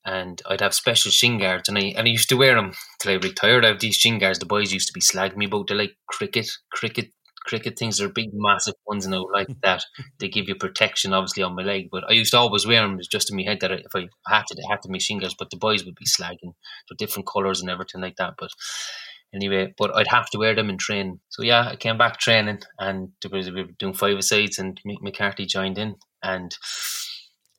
[0.06, 3.12] And I'd have special shin guards, and I and I used to wear them till
[3.12, 3.64] I retired.
[3.64, 4.38] I have these shin guards.
[4.38, 5.68] The boys used to be slagging me about.
[5.68, 7.10] They're like cricket, cricket
[7.44, 9.84] cricket things They're big, massive ones now like that.
[10.18, 11.88] They give you protection, obviously, on my leg.
[11.90, 14.46] But I used to always wear them just in my head that if I had
[14.48, 15.34] to, I had to be shingles.
[15.38, 16.54] But the boys would be slagging
[16.88, 18.34] for different colours and everything like that.
[18.38, 18.50] But
[19.34, 21.20] anyway, but I'd have to wear them in training.
[21.28, 25.46] So yeah, I came back training, and we were doing five sides, and Mick McCarthy
[25.46, 26.56] joined in, and.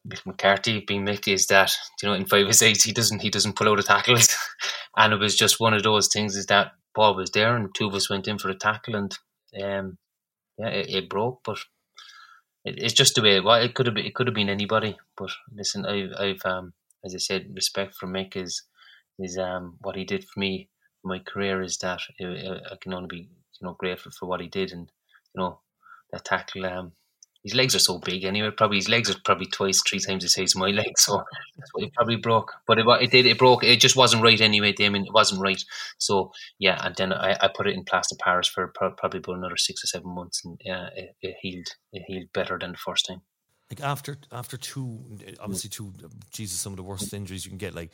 [0.08, 3.56] Mick McCarthy being Mick is that you know in five sides he doesn't he doesn't
[3.56, 4.38] pull out the tackles,
[4.96, 7.88] and it was just one of those things is that ball was there and two
[7.88, 9.18] of us went in for a tackle and
[9.64, 9.98] um,
[10.58, 11.58] yeah, it, it broke, but
[12.64, 13.40] it, it's just the way.
[13.40, 14.06] Well, it could have been.
[14.06, 14.98] It could have been anybody.
[15.18, 16.74] But listen, I've, I've, um,
[17.04, 18.64] as I said, respect for Mick is
[19.20, 20.70] is um what he did for me.
[21.06, 24.48] My career is that I, I can only be you know grateful for what he
[24.48, 24.92] did, and
[25.34, 25.60] you know
[26.12, 26.92] that tackle um
[27.46, 28.50] his legs are so big anyway.
[28.50, 31.24] Probably his legs are probably twice, three times the size of my legs, so
[31.56, 32.54] that's what it probably broke.
[32.66, 33.64] But it, it did, it broke.
[33.64, 35.06] It just wasn't right anyway, Damien.
[35.06, 35.64] It wasn't right.
[36.00, 39.58] So yeah, and then I, I put it in plaster Paris for probably about another
[39.58, 41.68] six or seven months, and yeah, it, it healed.
[41.94, 43.22] It healed better than the first time.
[43.70, 45.00] Like after after two,
[45.40, 45.94] obviously two.
[46.32, 47.76] Jesus, some of the worst injuries you can get.
[47.76, 47.92] Like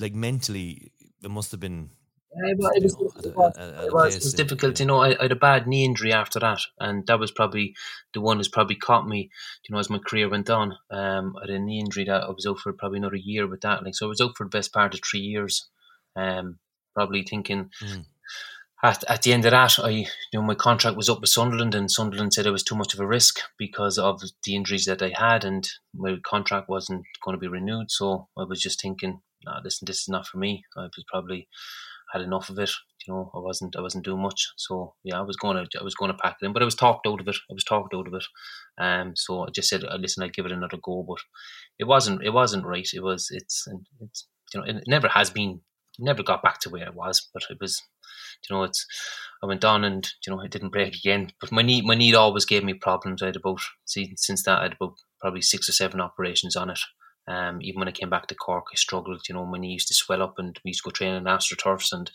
[0.00, 0.92] like mentally,
[1.22, 1.90] it must have been
[2.30, 4.80] it was, it was, it was, it was difficult.
[4.80, 7.74] You know, I, I, had a bad knee injury after that, and that was probably
[8.12, 9.30] the one that's probably caught me.
[9.66, 12.30] You know, as my career went on, um, I had a knee injury that I
[12.30, 13.82] was out for probably another year with that.
[13.82, 15.68] Like, so I was out for the best part of three years.
[16.16, 16.58] Um,
[16.94, 17.70] probably thinking.
[17.82, 18.04] Mm.
[18.82, 21.74] At, at the end of that, I you know my contract was up with Sunderland,
[21.74, 25.02] and Sunderland said it was too much of a risk because of the injuries that
[25.02, 27.90] I had, and my contract wasn't going to be renewed.
[27.90, 30.62] So I was just thinking, nah, listen, this is not for me.
[30.76, 31.48] I was probably
[32.12, 32.70] had enough of it.
[33.06, 34.48] You know, I wasn't I wasn't doing much.
[34.56, 36.64] So yeah, I was going to I was going to pack it in, but I
[36.64, 37.36] was talked out of it.
[37.50, 38.24] I was talked out of it.
[38.78, 41.18] Um, so I just said, uh, listen, I'd give it another go, but
[41.78, 42.88] it wasn't it wasn't right.
[42.92, 43.66] It was it's
[44.00, 45.60] it's you know it never has been
[45.98, 47.82] never got back to where it was, but it was
[48.48, 48.86] you know it's
[49.42, 51.32] I went on and you know it didn't break again.
[51.40, 53.22] But my knee my knee always gave me problems.
[53.22, 56.70] I had about see since that I had about probably six or seven operations on
[56.70, 56.80] it.
[57.28, 59.20] Um, even when I came back to Cork, I struggled.
[59.28, 61.24] You know, my knee used to swell up, and we used to go train in
[61.24, 62.10] AstroTurfs, and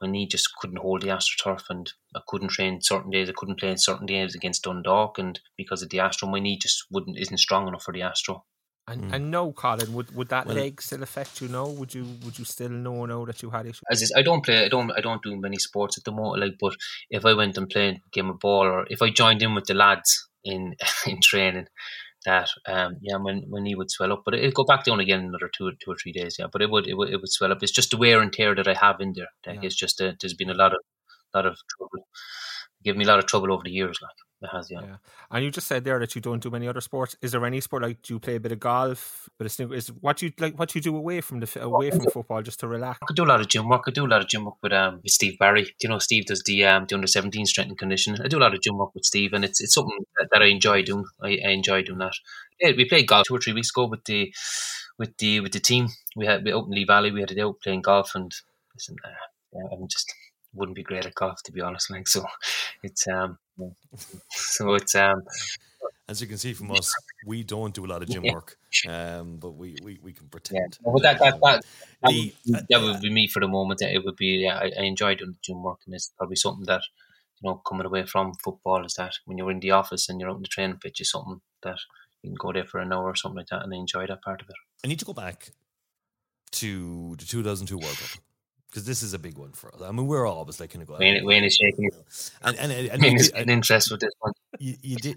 [0.00, 3.28] my knee just couldn't hold the AstroTurf, and I couldn't train certain days.
[3.28, 6.58] I couldn't play in certain days against Dundalk, and because of the Astro, my knee
[6.58, 8.44] just wouldn't isn't strong enough for the Astro.
[8.88, 9.12] And, mm.
[9.14, 11.48] and no, Colin, would would that well, leg still affect you?
[11.48, 13.82] No, would you would you still know know that you had issues?
[13.90, 16.42] As I don't play, I don't I don't do many sports at the moment.
[16.42, 16.76] Like, but
[17.10, 19.74] if I went and played game of ball, or if I joined in with the
[19.74, 20.76] lads in
[21.06, 21.66] in training,
[22.26, 25.20] that um, yeah, when my knee would swell up, but it'd go back down again
[25.20, 26.36] in another two two or three days.
[26.38, 27.62] Yeah, but it would it would, it would swell up.
[27.62, 29.28] It's just the wear and tear that I have in there.
[29.46, 29.66] Like, yeah.
[29.66, 30.80] It's just a, there's been a lot of
[31.34, 32.06] lot of trouble,
[32.84, 33.98] give me a lot of trouble over the years.
[34.02, 34.80] Like it has, yeah.
[34.82, 34.96] yeah.
[35.30, 37.16] And you just said there that you don't do many other sports.
[37.22, 39.30] Is there any sport like do you play a bit of golf?
[39.38, 42.42] But it's is what you like what you do away from the away from football
[42.42, 42.98] just to relax.
[43.02, 43.84] I could do a lot of gym work.
[43.86, 45.64] I do a lot of gym work with um with Steve Barry.
[45.64, 48.20] Do you know Steve does the um the under seventeen strength and conditioning.
[48.22, 50.42] I do a lot of gym work with Steve, and it's it's something that, that
[50.42, 51.04] I enjoy doing.
[51.22, 52.12] I, I, enjoy doing that.
[52.60, 54.34] Yeah, we played golf two or three weeks ago with the
[54.98, 55.88] with the with the team.
[56.14, 57.10] We had we opened Lee Valley.
[57.10, 58.30] We had a day out playing golf, and
[58.74, 60.12] listen, uh, I'm just
[60.56, 61.90] wouldn't be great at golf to be honest.
[61.90, 62.24] Like so,
[62.82, 63.38] it's um
[64.30, 65.22] so it's um
[66.08, 66.94] as you can see from us,
[67.26, 68.56] we don't do a lot of gym work,
[68.88, 70.78] um, but we, we, we can pretend.
[70.80, 70.90] Yeah.
[70.92, 71.64] Well, that, that, that,
[72.02, 73.80] that, the, would, that would be me for the moment.
[73.80, 76.64] That it would be, yeah, I, I enjoy doing gym work, and it's probably something
[76.66, 76.82] that,
[77.40, 80.30] you know, coming away from football is that when you're in the office and you're
[80.30, 81.78] out in the training pitch is something that
[82.22, 84.40] you can go there for an hour or something like that and enjoy that part
[84.40, 84.56] of it.
[84.84, 85.50] I need to go back
[86.52, 88.22] to the 2002 World Cup
[88.68, 89.82] because this is a big one for us.
[89.82, 91.00] I mean, we're always like kind of going.
[91.00, 91.90] Wayne, Wayne is shaking.
[92.42, 94.32] And and, and, and Wayne is in interest with this one.
[94.58, 95.16] You, you, did.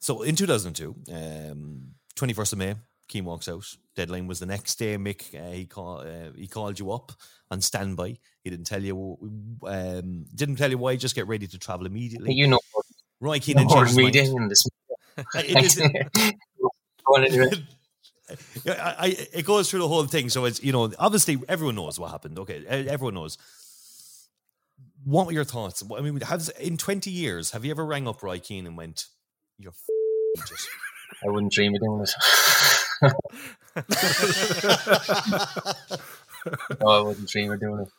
[0.00, 2.74] So in 2002, um, 21st of May,
[3.08, 3.64] Keane walks out.
[3.94, 4.96] Deadline was the next day.
[4.96, 7.12] Mick uh, he called uh, he called you up
[7.50, 8.16] on standby.
[8.42, 9.18] He didn't tell you
[9.66, 10.96] um, didn't tell you why.
[10.96, 12.34] Just get ready to travel immediately.
[12.34, 12.60] You know,
[13.20, 14.66] Roy Keane changed meeting in this.
[18.66, 20.28] I, I, it goes through the whole thing.
[20.28, 22.38] So it's you know obviously everyone knows what happened.
[22.38, 23.38] Okay, everyone knows.
[25.04, 25.82] What were your thoughts?
[25.96, 29.06] I mean, has in twenty years have you ever rang up Roy Keane and went,
[29.58, 29.74] "You're
[30.36, 30.68] just."
[31.24, 32.14] I wouldn't dream of doing this.
[36.80, 37.90] no, I wouldn't dream of doing it.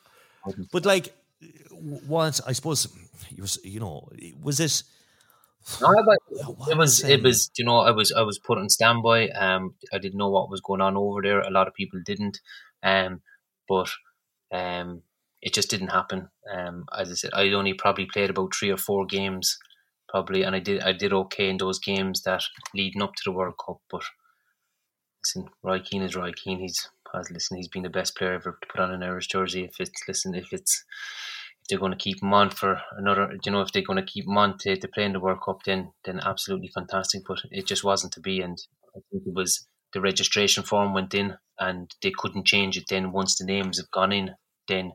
[0.71, 1.13] But like,
[2.07, 2.87] what I suppose
[3.29, 4.09] you you know
[4.41, 4.83] was this
[5.81, 6.19] no, but
[6.69, 9.29] it was it was you know I was I was put on standby.
[9.29, 11.41] Um, I didn't know what was going on over there.
[11.41, 12.39] A lot of people didn't.
[12.83, 13.21] Um,
[13.67, 13.89] but
[14.51, 15.01] um,
[15.41, 16.29] it just didn't happen.
[16.53, 19.57] Um, as I said, I only probably played about three or four games,
[20.09, 22.43] probably, and I did I did okay in those games that
[22.73, 23.81] leading up to the World Cup.
[23.89, 24.03] But
[25.23, 26.59] listen, Roy Keane is Roy Keane.
[26.59, 26.89] He's
[27.31, 27.57] listen.
[27.57, 29.63] He's been the best player ever to put on an Irish jersey.
[29.63, 30.83] If it's listen, if it's
[31.69, 34.25] they're going to keep him on for another, you know, if they're going to keep
[34.25, 37.23] him on to, to play in the World Cup, then then absolutely fantastic.
[37.27, 38.57] But it just wasn't to be, and
[38.95, 42.85] I think it was the registration form went in, and they couldn't change it.
[42.89, 44.31] Then once the names have gone in,
[44.67, 44.93] then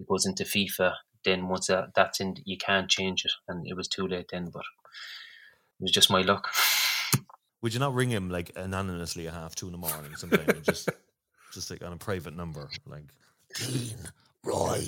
[0.00, 0.94] it goes into FIFA.
[1.24, 4.50] Then once that, that's in, you can't change it, and it was too late then.
[4.52, 4.64] But
[5.80, 6.48] it was just my luck.
[7.62, 10.88] Would you not ring him like anonymously at half two in the morning, something, just
[11.52, 13.04] just like on a private number, like
[13.56, 13.96] Dean
[14.44, 14.84] Roy,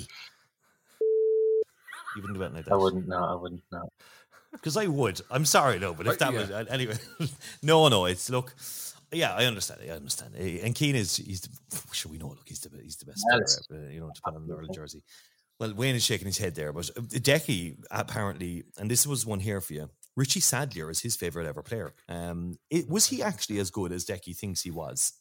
[2.19, 2.73] you wouldn't do anything like that.
[2.73, 3.07] I wouldn't.
[3.07, 3.63] No, I wouldn't.
[3.71, 3.89] No.
[4.51, 5.21] Because I would.
[5.31, 6.39] I'm sorry, no, but if that yeah.
[6.39, 6.95] was anyway,
[7.63, 8.05] no, no.
[8.05, 8.55] It's look.
[9.11, 9.81] Yeah, I understand.
[9.83, 10.35] I understand.
[10.35, 11.49] And Keane is he's the,
[11.91, 12.29] sure we know.
[12.29, 13.81] Look, he's the he's the best player.
[13.81, 15.03] Uh, you know, to put on the Ireland jersey.
[15.59, 19.39] Well, Wayne is shaking his head there, but uh, Decky apparently, and this was one
[19.39, 19.89] here for you.
[20.15, 21.93] Richie Sadlier is his favorite ever player.
[22.07, 25.13] Um, it, was he actually as good as Decky thinks he was?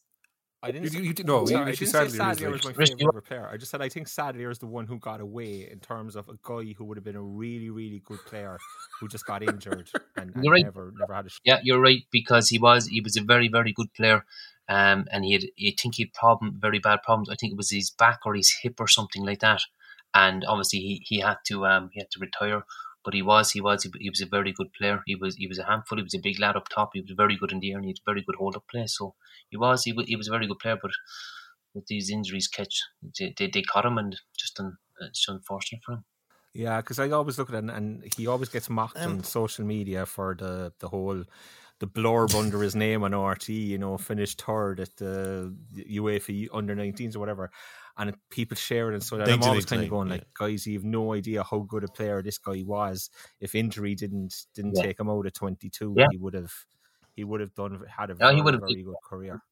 [0.60, 0.92] I didn't.
[0.92, 3.48] You, you, you no, sorry, I didn't say Sadlier was my favorite player.
[3.50, 6.28] I just said I think Sadlier is the one who got away in terms of
[6.28, 8.58] a guy who would have been a really, really good player
[8.98, 10.64] who just got injured and, and right.
[10.64, 11.28] never, never had a.
[11.28, 11.40] Shot.
[11.44, 14.24] Yeah, you're right because he was he was a very, very good player,
[14.68, 17.30] um, and he had I think he had problem very bad problems.
[17.30, 19.62] I think it was his back or his hip or something like that,
[20.12, 22.64] and obviously he, he had to um he had to retire.
[23.04, 25.02] But he was, he was, he was a very good player.
[25.06, 25.98] He was, he was a handful.
[25.98, 26.90] He was a big lad up top.
[26.94, 28.86] He was very good in the air, and he had very good hold up play.
[28.86, 29.14] So
[29.50, 30.78] he was, he was, he was a very good player.
[30.80, 30.90] But
[31.74, 32.82] with these injuries catch
[33.18, 36.04] they, they, they caught him and just un, it's unfortunate for him.
[36.54, 39.24] Yeah, because I always look at it and, and he always gets mocked Um, on
[39.24, 41.24] social media for the the whole
[41.78, 43.66] the blurb under his name on RTÉ.
[43.66, 47.50] You know, finished third at the UEFA under 19s or whatever,
[47.98, 50.14] and people share it and so that I'm always kind of going yeah.
[50.14, 53.10] like, guys, you have no idea how good a player this guy was.
[53.40, 54.82] If injury didn't didn't Yeah.
[54.84, 56.06] take him out at 22, Yeah.
[56.10, 56.52] he would have
[57.14, 59.42] he would have done had a Yeah, very, he would have- very good career.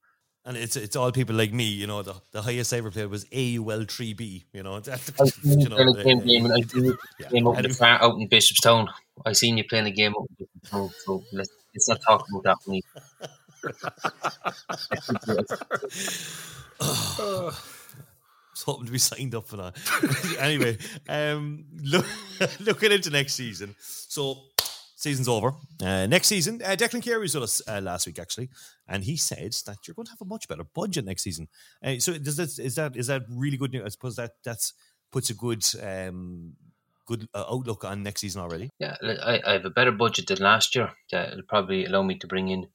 [0.45, 2.03] And it's it's all people like me, you know.
[2.03, 4.45] The, the highest I ever played was AUL three B.
[4.53, 7.29] You know, that, I seen you you know, playing a game, game I seen yeah.
[7.31, 8.87] game out, in And- the far, out in Bishopstown.
[9.25, 12.45] I seen you playing a game out in Bishopstown, so let's, let's not talk about
[12.45, 12.83] that for me.
[16.79, 17.53] I
[18.57, 20.37] was hoping to be signed up for that.
[20.41, 20.79] anyway,
[21.09, 22.07] um, look,
[22.61, 23.75] looking into next season.
[23.79, 24.39] So,
[24.97, 25.53] season's over.
[25.83, 28.49] Uh, next season, uh, Declan Carey was with us uh, last week, actually,
[28.89, 31.49] and he said that you're going to have a much better budget next season.
[31.85, 33.83] Uh, so, does that is that is that really good news?
[33.85, 34.73] I suppose that that's
[35.13, 36.55] puts a good um,
[37.07, 38.71] good uh, outlook on next season already.
[38.79, 40.93] Yeah, I, I have a better budget than last year.
[41.11, 42.69] That'll probably allow me to bring in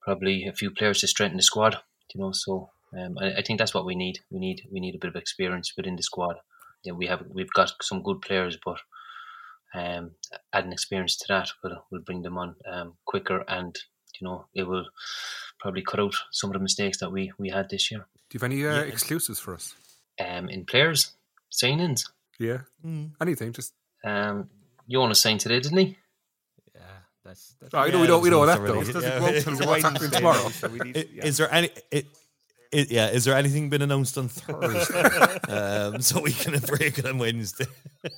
[0.00, 1.76] probably a few players to strengthen the squad.
[2.14, 4.20] You know, so um, I, I think that's what we need.
[4.30, 6.36] We need we need a bit of experience within the squad.
[6.84, 8.78] Yeah, we have we've got some good players, but
[9.74, 10.12] um,
[10.52, 13.76] adding experience to that will will bring them on um, quicker, and
[14.20, 14.86] you know it will
[15.60, 18.06] probably cut out some of the mistakes that we we had this year.
[18.30, 18.92] Do you have any uh, Yeah.
[18.92, 19.74] exclusives for us?
[20.20, 21.12] Um, in players
[21.50, 22.02] signings,
[22.38, 22.60] Yeah,
[23.20, 23.52] anything.
[23.52, 23.72] Just
[24.04, 24.48] um,
[24.90, 25.96] Jonas signed today, didn't he?
[26.74, 26.80] Yeah,
[27.24, 28.74] that's, that's I know Yeah, we don't we know that's that though.
[28.74, 29.18] already- It yeah.
[29.20, 30.48] go up It's till a what's Wednesday, happening tomorrow.
[30.50, 31.24] so we need, I- yeah.
[31.26, 31.70] Is there any?
[31.90, 32.06] It,
[32.72, 35.38] it, yeah, is there anything been announced on Thursday?
[35.52, 37.66] um, so we can break it on Wednesday.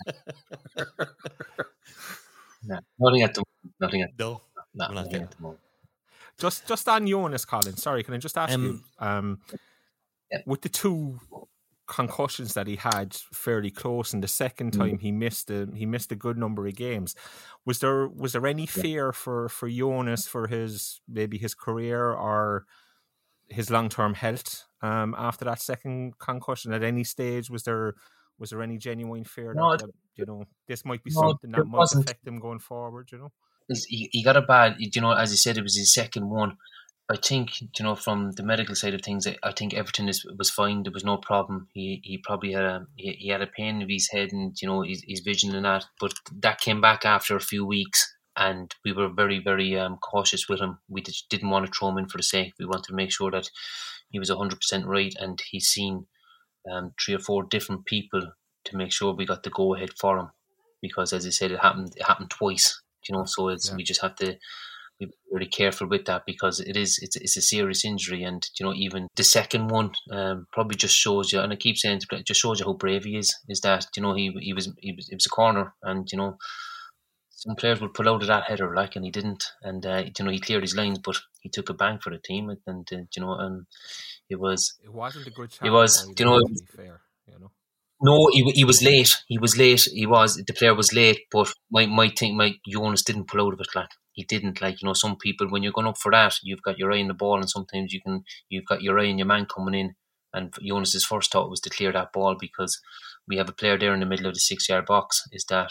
[2.67, 3.75] No, nothing at the moment.
[3.81, 4.41] Nothing at No, no,
[4.75, 5.61] not nothing getting- at the moment.
[6.39, 7.77] Just just on Jonas, Colin.
[7.77, 9.07] Sorry, can I just ask Um, you?
[9.07, 9.41] Um,
[10.33, 10.39] Yeah.
[10.47, 11.21] with the two
[11.87, 14.79] concussions that he had fairly close, and the second Mm.
[14.79, 17.15] time he missed a he missed a good number of games.
[17.67, 22.65] Was there was there any fear for for Jonas for his maybe his career or
[23.49, 26.73] his long term health um, after that second concussion?
[26.73, 27.95] At any stage, was there
[28.39, 31.67] was there any genuine fear No, that, you know this might be No, something that
[31.67, 32.05] might wasn't.
[32.05, 33.09] affect him going forward?
[33.13, 33.33] You know.
[33.69, 36.59] He, he got a bad, you know, as he said, it was his second one.
[37.09, 40.25] I think, you know, from the medical side of things, I, I think everything is,
[40.39, 40.83] was fine.
[40.83, 41.69] There was no problem.
[41.75, 44.69] He he probably had a he, he had a pain in his head and you
[44.69, 48.74] know his, his vision and that, but that came back after a few weeks, and
[48.85, 50.78] we were very very um, cautious with him.
[50.89, 52.55] We just didn't want to throw him in for the sake.
[52.59, 53.51] We wanted to make sure that
[54.11, 56.07] he was hundred percent right, and he's seen
[56.70, 58.32] um, three or four different people
[58.64, 60.30] to make sure we got the go ahead for him.
[60.80, 62.80] Because as I said, it happened it happened twice.
[63.09, 63.76] You know, so it's Yeah.
[63.76, 64.39] we just have to
[64.99, 68.64] be very careful with that because it is it's, it's a serious injury and you
[68.64, 72.26] know even the second one um, probably just shows you and I keep saying it
[72.26, 74.93] just shows you how brave he is is that you know he he was he
[74.93, 76.39] was it was a corner and you know
[77.45, 80.25] some players would pull out of that header like and he didn't and uh, you
[80.25, 82.89] know he cleared his lines but he took a bang for the team and, and
[82.93, 83.67] uh, you know and
[84.31, 85.67] it was It wasn't a good shot.
[85.67, 86.41] It was, you know,
[86.75, 87.51] fair, you know.
[88.01, 89.15] No, he, he was late.
[89.29, 89.83] He was late.
[89.93, 93.55] He was the player was late, but my my thing, my Jonas didn't pull out
[93.55, 93.69] of it.
[93.75, 94.61] Like he didn't.
[94.61, 97.01] Like you know, some people when you're going up for that, you've got your eye
[97.01, 99.75] on the ball, and sometimes you can you've got your eye on your man coming
[99.75, 99.95] in.
[100.33, 102.81] And Jonas's first thought was to clear that ball because
[103.29, 105.23] we have a player there in the middle of the six yard box.
[105.31, 105.71] Is that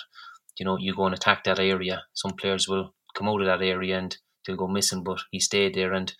[0.59, 2.03] you know you go and attack that area?
[2.13, 5.73] Some players will come out of that area and they'll go missing, but he stayed
[5.75, 6.13] there and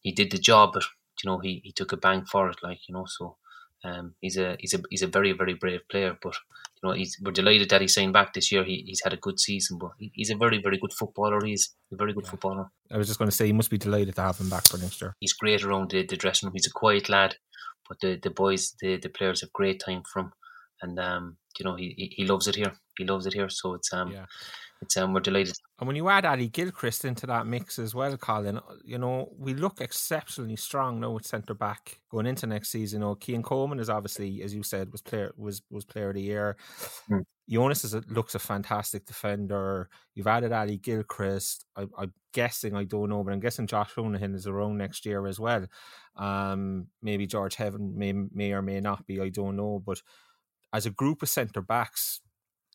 [0.00, 0.70] he did the job.
[0.74, 0.84] But
[1.22, 2.58] you know he, he took a bang for it.
[2.62, 3.36] Like you know so.
[3.82, 6.34] Um, he's a he's a he's a very very brave player, but
[6.82, 8.62] you know he's we're delighted that he's signed back this year.
[8.62, 11.42] He, he's had a good season, but he, he's a very very good footballer.
[11.42, 12.66] He's a very good footballer.
[12.92, 14.76] I was just going to say, you must be delighted to have him back for
[14.76, 15.14] next year.
[15.18, 16.54] He's great around the, the dressing room.
[16.54, 17.36] He's a quiet lad,
[17.88, 20.32] but the, the boys the, the players have great time for him,
[20.82, 22.72] and um you know he, he loves it here.
[22.98, 24.26] He loves it here, so it's um Yeah.
[24.82, 25.54] it's um we're delighted.
[25.78, 29.54] And when you add Ali Gilchrist into that mix as well, Colin, you know, we
[29.54, 33.00] look exceptionally strong now at centre back going into next season.
[33.00, 36.14] You know, Cian Coleman is obviously, as you said, was player was was player of
[36.14, 36.56] the year.
[37.10, 37.24] Mm.
[37.48, 39.88] Jonas is a, looks a fantastic defender.
[40.14, 41.64] You've added Ali Gilchrist.
[41.74, 45.26] I, I'm guessing, I don't know, but I'm guessing Josh Honohan is around next year
[45.26, 45.66] as well.
[46.14, 49.20] Um, maybe George Heaven may may or may not be.
[49.20, 50.00] I don't know, but
[50.72, 52.20] as a group of centre backs,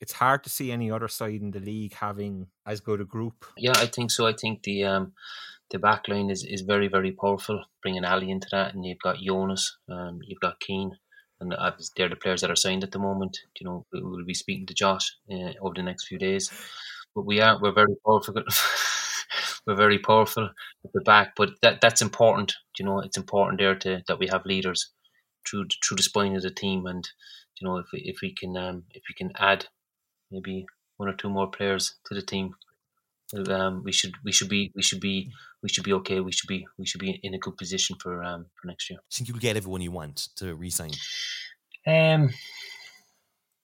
[0.01, 3.45] it's hard to see any other side in the league having as good a group.
[3.57, 4.27] Yeah, I think so.
[4.27, 5.13] I think the um,
[5.71, 7.63] the back line is, is very very powerful.
[7.81, 10.91] Bringing Ali into that, and you've got Jonas, um, you've got Cian,
[11.39, 13.39] and they're the players that are signed at the moment.
[13.59, 16.51] You know, we- we'll be speaking to Josh uh, over the next few days.
[17.15, 18.35] But we are we're very powerful.
[19.67, 22.53] we're very powerful at the back, but that that's important.
[22.79, 24.91] You know, it's important there to that we have leaders.
[25.47, 27.07] through through the spine of the team, and
[27.59, 29.67] you know if we, if we can um, if we can add
[30.31, 30.65] maybe
[30.97, 32.55] one or two more players to the team,
[33.49, 35.31] um, we should we should be we should be
[35.61, 36.19] we should be okay.
[36.19, 38.99] We should be we should be in a good position for um, for next year.
[38.99, 40.91] I think you'll get everyone you want to resign.
[41.87, 42.29] Um,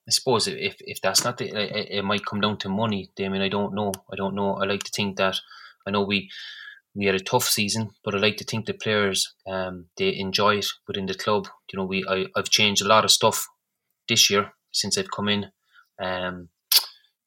[0.08, 3.12] I suppose if if that's not the, it, it might come down to money.
[3.16, 3.92] Damien, I don't know.
[4.12, 4.56] I don't know.
[4.56, 5.38] I like to think that
[5.88, 6.30] I know we
[6.96, 10.58] we had a tough season, but I like to think the players um, they enjoy
[10.58, 11.48] it within the club.
[11.72, 13.48] You know, we I, I've changed a lot of stuff
[14.12, 15.52] this year since I've come in.
[16.00, 16.50] Um,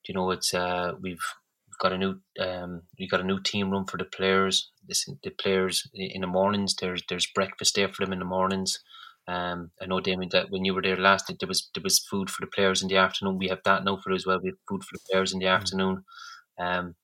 [0.06, 1.26] you know, it's uh, we've
[1.66, 4.70] we've got a new um, we got a new team room for the players.
[4.86, 8.78] Listen, the players in the mornings there's there's breakfast there for them in the mornings.
[9.26, 12.28] Um, I know Damien that when you were there last, there was there was food
[12.28, 13.38] for the players in the afternoon.
[13.38, 14.40] We have that now for as well.
[14.42, 15.56] We have food for the players in the mm.
[15.56, 16.04] afternoon.
[16.58, 16.94] Um,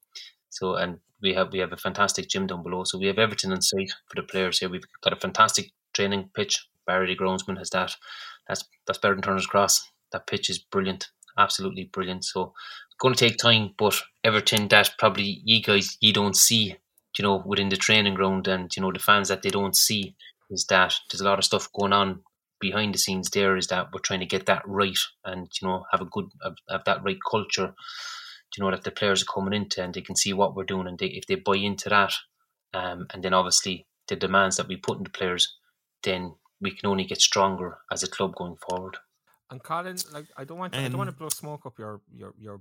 [0.50, 2.84] so and we have we have a fantastic gym down below.
[2.84, 4.68] So we have everything in sight for the players here.
[4.68, 6.66] We've got a fantastic training pitch.
[6.86, 7.94] Barry the Groundsman has that.
[8.50, 9.88] That's that's better than Turner's Cross.
[10.10, 12.24] That pitch is brilliant, absolutely brilliant.
[12.24, 12.52] So
[13.00, 13.94] going to take time, but
[14.24, 16.74] everything that probably you guys you don't see,
[17.16, 20.16] you know, within the training ground and you know the fans that they don't see
[20.50, 22.22] is that there's a lot of stuff going on
[22.58, 23.30] behind the scenes.
[23.30, 26.26] There is that we're trying to get that right and you know have a good
[26.42, 27.72] have, have that right culture
[28.56, 30.88] you know that the players are coming into and they can see what we're doing
[30.88, 32.12] and they, if they buy into that
[32.74, 35.56] um, and then obviously the demands that we put in the players
[36.02, 38.96] then we can only get stronger as a club going forward
[39.50, 41.78] and Colin like I don't want to, um, I don't want to blow smoke up
[41.78, 42.60] your your your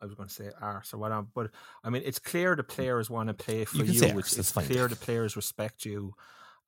[0.00, 1.50] I was going to say arse or whatever, but
[1.84, 3.84] I mean, it's clear the players want to play for you.
[3.84, 6.14] you which it's clear the players respect you,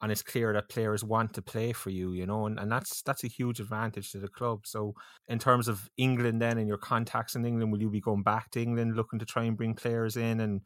[0.02, 3.00] and it's clear that players want to play for you, you know, and, and that's
[3.02, 4.66] that's a huge advantage to the club.
[4.66, 4.94] So,
[5.28, 8.50] in terms of England, then and your contacts in England, will you be going back
[8.50, 10.40] to England looking to try and bring players in?
[10.40, 10.60] And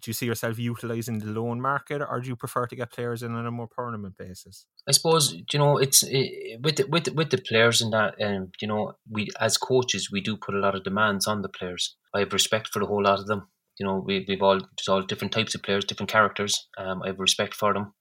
[0.00, 3.22] do you see yourself utilising the loan market, or do you prefer to get players
[3.22, 4.66] in on a more permanent basis?
[4.88, 8.14] I suppose you know it's it, with the, with the, with the players and that,
[8.22, 11.48] um, you know, we as coaches we do put a lot of demands on the
[11.48, 11.96] players.
[12.14, 13.48] I have respect for the whole lot of them.
[13.78, 16.68] You know, we, we've all there's all different types of players, different characters.
[16.78, 17.92] Um, I have respect for them.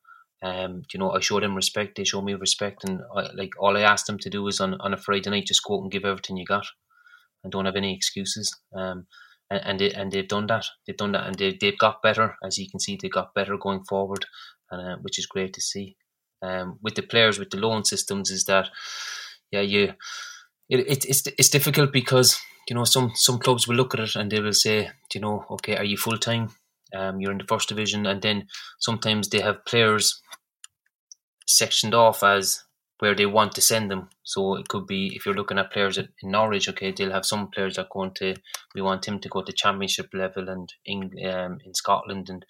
[0.44, 1.96] Um, you know, I show them respect.
[1.96, 4.76] They show me respect, and I, like all I ask them to do is on,
[4.82, 6.66] on a Friday night just go out and give everything you got,
[7.44, 8.54] and don't have any excuses.
[8.76, 9.08] Um,
[9.50, 10.66] and and, they, and they've done that.
[10.86, 12.36] They've done that, and they they've got better.
[12.44, 14.26] As you can see, they got better going forward,
[14.72, 15.96] and uh, which is great to see.
[16.42, 18.70] Um, with the players with the loan systems, is that
[19.52, 19.94] yeah, you
[20.70, 24.16] it, it it's it's difficult because you know some some clubs will look at it
[24.16, 26.50] and they will say, you know, okay, are you full time?
[26.96, 28.48] Um, you're in the first division, and then
[28.80, 30.22] sometimes they have players
[31.48, 32.64] sectioned off as
[33.04, 34.08] where they want to send them.
[34.24, 37.50] So it could be if you're looking at players in Norwich, okay, they'll have some
[37.50, 38.36] players that going to
[38.74, 42.46] we want him to go to championship level and in um, in Scotland, and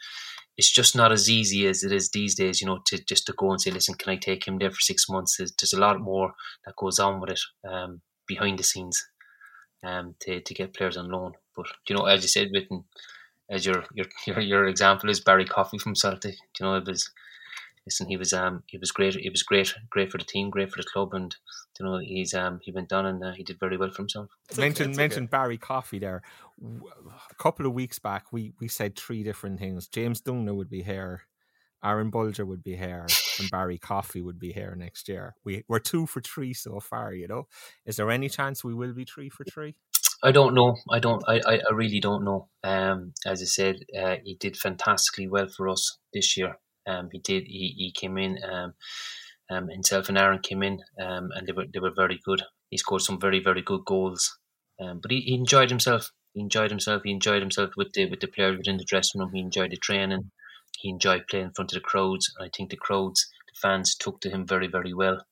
[0.56, 2.62] it's just not as easy as it is these days.
[2.62, 4.80] You know, to just to go and say, listen, can I take him there for
[4.80, 5.38] six months?
[5.38, 6.34] There's, there's a lot more
[6.68, 9.04] that goes on with it um, behind the scenes
[9.84, 11.32] um, to to get players on loan.
[11.56, 12.68] But you know, as you said, with
[13.50, 16.36] as your your your, your example is Barry Coffey from Celtic.
[16.60, 17.10] You know, it was
[17.86, 19.16] listen, he was um he was great.
[19.16, 21.36] He was great, great for the team, great for the club, and
[21.80, 24.30] you know he's um he went down and uh, he did very well for himself.
[24.58, 26.22] Mentioned mentioned Barry Coffey there.
[26.62, 29.88] A couple of weeks back, we we said three different things.
[29.88, 31.24] James Dungan would be here.
[31.84, 33.06] Aaron Bolger would be here
[33.40, 35.36] and Barry Coffey would be here next year.
[35.44, 37.48] We we're two for three so far, you know.
[37.86, 39.76] Is there any chance we will be three for three?
[40.24, 40.78] I don't know.
[40.90, 41.22] I don't.
[41.28, 42.48] I, I, I really don't know.
[42.64, 46.58] Um, as I said, uh, he did fantastically well for us this year.
[46.88, 47.44] Um, he did.
[47.46, 48.38] He, he came in.
[48.44, 48.74] Um,
[49.50, 52.44] um, himself and Aaron came in, um, and they were they were very good.
[52.70, 54.38] He scored some very very good goals.
[54.80, 56.12] Um, but he, he enjoyed himself.
[56.34, 57.04] He enjoyed himself.
[57.04, 59.32] He enjoyed himself with the with the players within the dressing room.
[59.34, 60.32] He enjoyed the training.
[60.80, 62.34] He enjoyed playing in front of the crowds.
[62.38, 65.26] And I think the crowds, the fans, took to him very very well.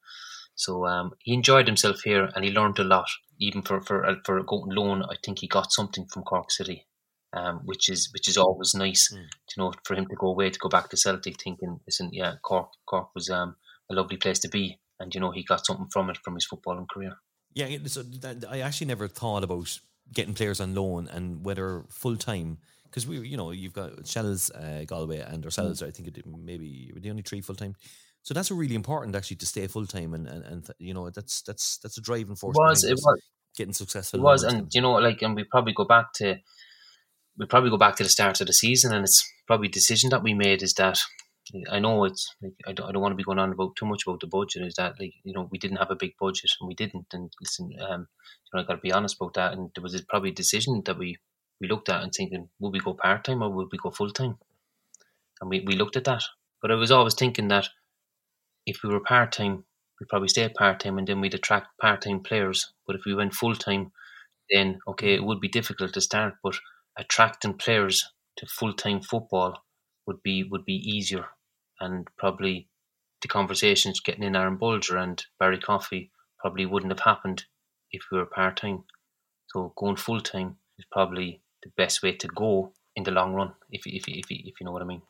[0.56, 3.10] So um, he enjoyed himself here, and he learned a lot.
[3.40, 6.86] Even for for for going loan, I think he got something from Cork City,
[7.34, 9.14] um, which is which is always nice.
[9.14, 9.18] Mm.
[9.18, 12.36] You know, for him to go away to go back to Celtic, thinking, listen, yeah,
[12.42, 13.56] Cork Cork was um,
[13.90, 16.48] a lovely place to be, and you know he got something from it from his
[16.48, 17.18] footballing career.
[17.54, 18.04] Yeah, so
[18.50, 19.80] I actually never thought about
[20.14, 22.60] getting players on loan and whether full time
[22.92, 25.82] because we, you know, you've got Shels, uh, Galway, and ourselves.
[25.82, 25.88] Mm.
[25.88, 27.76] I think it, maybe the only three full time.
[28.24, 31.42] So that's really important actually to stay full time and, and and you know that's
[31.42, 32.56] that's that's a driving force.
[32.56, 33.22] It was it was
[33.58, 34.20] getting successful.
[34.20, 36.38] It was, and you know, like, and we probably go back to
[37.42, 40.12] we probably go back to the start of the season, and it's probably a decision
[40.12, 41.00] that we made is that
[41.72, 43.88] I know it's like I don't, I don't want to be going on about too
[43.88, 44.62] much about the budget.
[44.62, 47.34] Is that like you know we didn't have a big budget and we didn't, and
[47.42, 48.08] listen, um,
[48.46, 49.54] you know I got to be honest about that.
[49.54, 51.18] And there was a, probably a decision that we
[51.60, 54.12] we looked at and thinking, will we go part time or will we go full
[54.12, 54.38] time?
[55.42, 56.24] And we, we looked at that,
[56.62, 57.70] but I was always thinking that
[58.66, 59.66] if we were part time,
[60.00, 62.72] we'd probably stay part time and then we'd attract part time players.
[62.86, 63.92] But if we went full time,
[64.52, 66.36] then okay, it would be difficult to start.
[66.44, 66.56] But
[66.98, 69.64] attracting players to full time football
[70.08, 71.26] would be would be easier,
[71.80, 72.68] and probably
[73.22, 77.46] the conversations getting in Aaron Bolger and Barry Coffey probably wouldn't have happened
[77.92, 78.84] if we were part time.
[79.48, 83.54] So going full time is probably the best way to go in the long run,
[83.70, 85.02] if if if, if you know what I mean.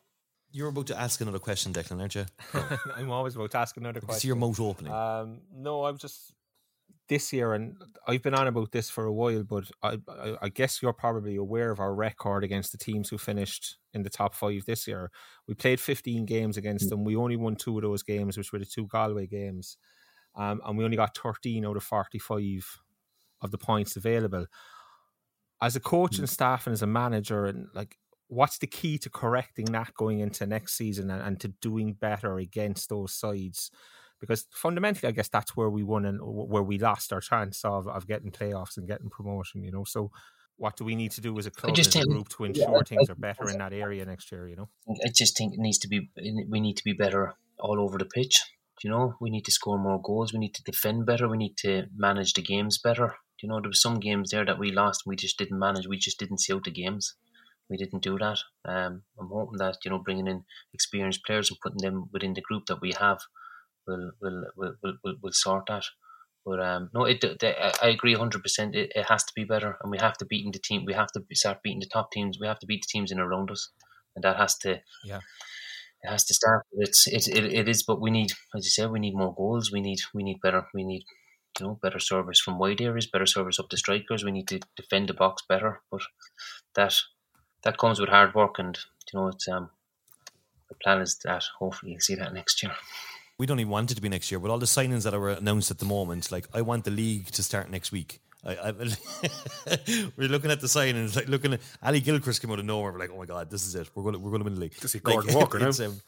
[0.54, 2.26] You're about to ask another question, Declan, aren't you?
[2.94, 4.20] I'm always about to ask another question.
[4.20, 4.92] see your mouth opening.
[4.92, 6.34] Um, no, I'm just
[7.08, 7.76] this year, and
[8.06, 11.36] I've been on about this for a while, but I, I, I guess you're probably
[11.36, 15.10] aware of our record against the teams who finished in the top five this year.
[15.46, 17.04] We played 15 games against them.
[17.04, 19.76] We only won two of those games, which were the two Galway games,
[20.36, 22.80] um, and we only got 13 out of 45
[23.42, 24.46] of the points available.
[25.60, 27.96] As a coach and staff, and as a manager, and like
[28.28, 32.38] what's the key to correcting that going into next season and, and, to doing better
[32.38, 33.70] against those sides?
[34.22, 37.88] Because fundamentally, I guess that's where we won and where we lost our chance of,
[37.88, 39.82] of getting playoffs and getting promotion, you know.
[39.84, 40.12] So,
[40.56, 42.82] what do we need to do as a club, as a group, to ensure yeah,
[42.86, 44.68] things are better in that area next year, you know?
[44.88, 46.08] I just think it needs to be,
[46.48, 48.36] we need to be better all over the pitch.
[48.84, 50.32] You know, we need to score more goals.
[50.32, 51.28] We need to defend better.
[51.28, 53.16] We need to manage the games better.
[53.42, 55.02] You know, there were some games there that we lost.
[55.04, 55.88] We just didn't manage.
[55.88, 57.16] We just didn't see out the games
[57.72, 58.38] we didn't do that.
[58.64, 60.44] Um, I'm hoping that you know bringing in
[60.74, 63.20] experienced players and putting them within the group that we have
[63.86, 65.84] will will will will, will, sort that.
[66.44, 67.24] But um, no, it,
[67.82, 68.42] I agree 100.
[68.42, 70.84] percent it, it has to be better, and we have to beat the team.
[70.84, 72.38] We have to start beating the top teams.
[72.40, 73.70] We have to beat the teams in around us,
[74.16, 75.20] and that has to yeah.
[76.02, 76.66] It has to start.
[76.72, 79.70] It's it, it, it is, but we need, as you said, we need more goals.
[79.70, 80.66] We need we need better.
[80.74, 81.04] We need
[81.60, 84.24] you know better service from wide areas, better service up the strikers.
[84.24, 85.80] We need to defend the box better.
[85.92, 86.02] But
[86.74, 86.94] that
[87.62, 88.76] that comes with hard work, and
[89.12, 89.70] you know, it's um,
[90.68, 92.72] the plan is that hopefully you see that next year.
[93.38, 95.30] We don't even want it to be next year, but all the signings that are
[95.30, 98.20] announced at the moment, like I want the league to start next week.
[98.44, 98.72] I, I,
[100.16, 102.92] we're looking at the signings, like looking at Ali Gilchrist came out of nowhere.
[102.92, 103.88] We're like, oh my god, this is it.
[103.94, 104.76] We're going to we're going to win the league.
[104.76, 105.70] To see Gordon like, Walker now.
[105.86, 106.00] Um,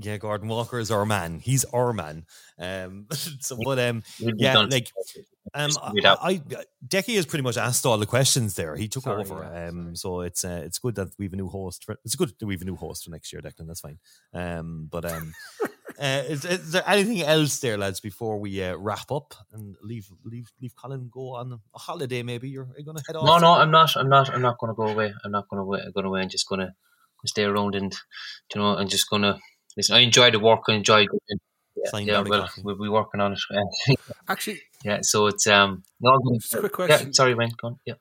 [0.00, 1.40] yeah, Gordon Walker is our man.
[1.40, 2.24] He's our man.
[2.58, 3.06] Um,
[3.40, 4.90] so, but um, yeah, like
[5.54, 6.42] um, I, I
[6.86, 8.76] Decky has pretty much asked all the questions there.
[8.76, 9.48] He took sorry, over.
[9.52, 11.84] Yeah, um, so it's uh, it's good that we've a new host.
[11.84, 13.66] For, it's good that we've a new host for next year, Declan.
[13.66, 13.98] That's fine.
[14.32, 15.32] Um, but um,
[16.02, 20.08] uh, is, is, there anything else there, lads, before we uh, wrap up and leave
[20.24, 22.24] leave leave Colin go on a holiday?
[22.24, 23.24] Maybe you're, you're going to head off.
[23.24, 23.96] No, no, I'm not.
[23.96, 24.28] I'm not.
[24.34, 25.14] I'm not going to go away.
[25.24, 26.22] I'm not going to go away.
[26.22, 26.72] I'm just going to
[27.24, 27.94] stay around and
[28.52, 29.38] you know, I'm just going to
[29.76, 29.94] listen.
[29.94, 30.62] I enjoy the work.
[30.68, 31.06] I enjoy.
[31.76, 33.96] Yeah, yeah well, we'll be working on it.
[34.28, 34.98] Actually, yeah.
[35.02, 35.84] So it's um.
[36.00, 37.08] No, just a quick question.
[37.08, 37.52] Yeah, sorry, Wayne.
[37.56, 37.78] Go on.
[37.86, 37.94] Yeah.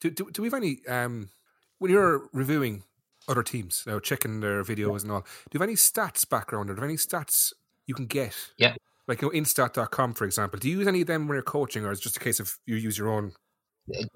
[0.00, 1.30] Do, do, do we have any um
[1.78, 2.82] when you're reviewing
[3.28, 5.20] other teams, now checking their videos and all?
[5.20, 7.52] Do you have any stats background or do you have any stats
[7.86, 8.34] you can get?
[8.56, 8.74] Yeah.
[9.08, 10.58] Like you know, instat.com, for example.
[10.58, 12.40] Do you use any of them when you're coaching, or is it just a case
[12.40, 13.32] of you use your own?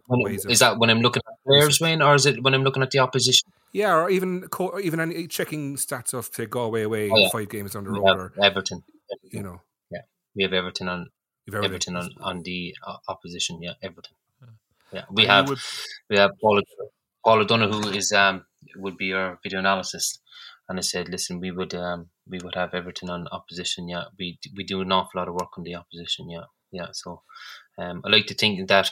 [0.06, 2.82] When, is that when I'm looking at players, Wayne, or is it when I'm looking
[2.82, 3.52] at the opposition?
[3.72, 7.28] Yeah, or even co- even any checking stats of say Galway away oh, yeah.
[7.30, 8.82] five games on the road, or Everton.
[9.30, 9.60] You know,
[9.92, 10.00] yeah,
[10.34, 11.10] we have Everton on
[11.46, 13.62] Everton, Everton on, on the uh, opposition.
[13.62, 14.14] Yeah, Everton.
[14.92, 15.58] Yeah, we have would...
[16.08, 16.60] we have Paul
[17.24, 18.44] Paul O'Donoghue is um
[18.76, 20.18] would be our video analysis,
[20.68, 23.88] and I said, listen, we would um we would have Everton on opposition.
[23.88, 26.30] Yeah, we we do an awful lot of work on the opposition.
[26.30, 26.88] Yeah, yeah.
[26.92, 27.22] So,
[27.78, 28.90] um, I like to think that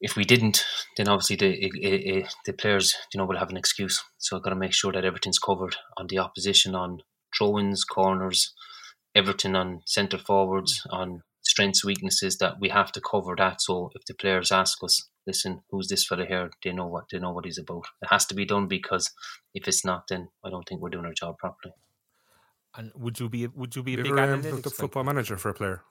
[0.00, 0.64] if we didn't,
[0.96, 4.02] then obviously the it, it, the players, you know, will have an excuse.
[4.18, 7.02] So I've got to make sure that everything's covered on the opposition, on
[7.36, 8.54] throw-ins, corners,
[9.14, 11.22] everything on centre forwards, on
[11.58, 12.38] strengths, weaknesses.
[12.38, 13.60] That we have to cover that.
[13.60, 16.50] So if the players ask us, listen, who's this fella here?
[16.62, 17.86] They know what they know what he's about.
[18.02, 19.10] It has to be done because
[19.54, 21.74] if it's not, then I don't think we're doing our job properly.
[22.76, 25.36] And would you be would you be a you big ever, um, the football manager
[25.36, 25.82] for a player?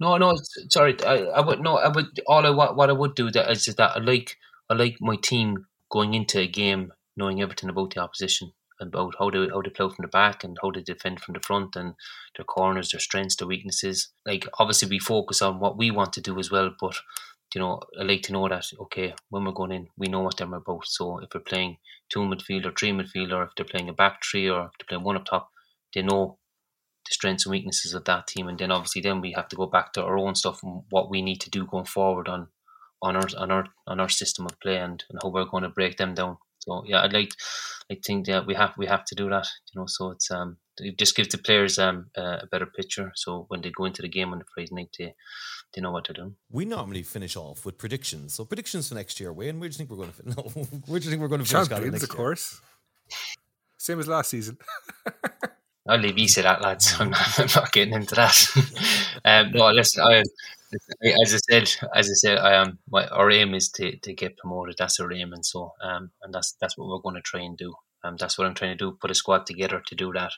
[0.00, 0.34] No, no,
[0.70, 0.96] sorry.
[1.04, 1.78] I, I would no.
[1.78, 4.36] I would all I what, what I would do that is that I like
[4.70, 9.30] I like my team going into a game knowing everything about the opposition, about how
[9.30, 11.94] they how they play from the back and how they defend from the front and
[12.36, 14.08] their corners, their strengths, their weaknesses.
[14.24, 16.96] Like obviously we focus on what we want to do as well, but
[17.54, 20.36] you know I like to know that okay when we're going in we know what
[20.36, 20.86] they're about.
[20.86, 21.78] So if we're playing
[22.10, 24.88] two midfield or three midfield, or if they're playing a back three or if they're
[24.88, 25.50] playing one up top,
[25.94, 26.38] they know
[27.06, 29.66] the strengths and weaknesses of that team, and then obviously then we have to go
[29.66, 32.48] back to our own stuff and what we need to do going forward on
[33.02, 35.68] on our on our on our system of play and, and how we're going to
[35.68, 36.38] break them down.
[36.66, 37.32] So yeah, I'd like
[37.90, 39.46] I think that we have we have to do that.
[39.72, 43.12] You know, so it's um it just gives the players um a better picture.
[43.14, 45.14] So when they go into the game on the Friday night, they
[45.74, 46.36] they know what they're doing.
[46.50, 48.34] We normally finish off with predictions.
[48.34, 49.32] So predictions for next year.
[49.32, 50.28] Wayne, where do you think we're going to?
[50.28, 50.42] No,
[50.86, 51.68] where do you think we're going to finish?
[51.68, 52.60] Champions, of course.
[53.78, 54.58] Same as last season.
[55.88, 56.94] I'll leave you to that, lads.
[56.98, 58.36] I'm not, I'm not getting into that.
[59.24, 60.24] um, no, listen, I,
[61.22, 62.78] as I said, as I said, I am.
[62.88, 64.76] My, our aim is to, to get promoted.
[64.78, 67.56] That's our aim, and so um, and that's that's what we're going to try and
[67.56, 67.74] do.
[68.04, 68.98] Um, that's what I'm trying to do.
[69.00, 70.32] Put a squad together to do that.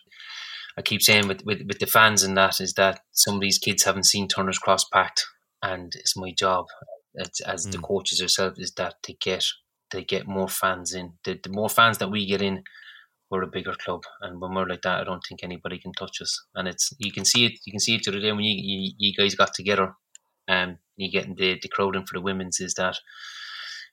[0.78, 3.58] I keep saying with, with, with the fans and that is that some of these
[3.58, 5.26] kids haven't seen Turner's Cross packed,
[5.62, 6.66] and it's my job
[7.18, 7.72] as, as mm.
[7.72, 9.44] the coaches ourselves is that to get
[9.90, 11.14] to get more fans in.
[11.24, 12.62] The, the more fans that we get in,
[13.30, 16.20] we're a bigger club, and when we're like that, I don't think anybody can touch
[16.22, 16.38] us.
[16.54, 17.52] And it's you can see it.
[17.66, 19.94] You can see it the other day when you you, you guys got together,
[20.48, 22.60] um, you getting the the crowd in for the women's.
[22.60, 22.96] Is that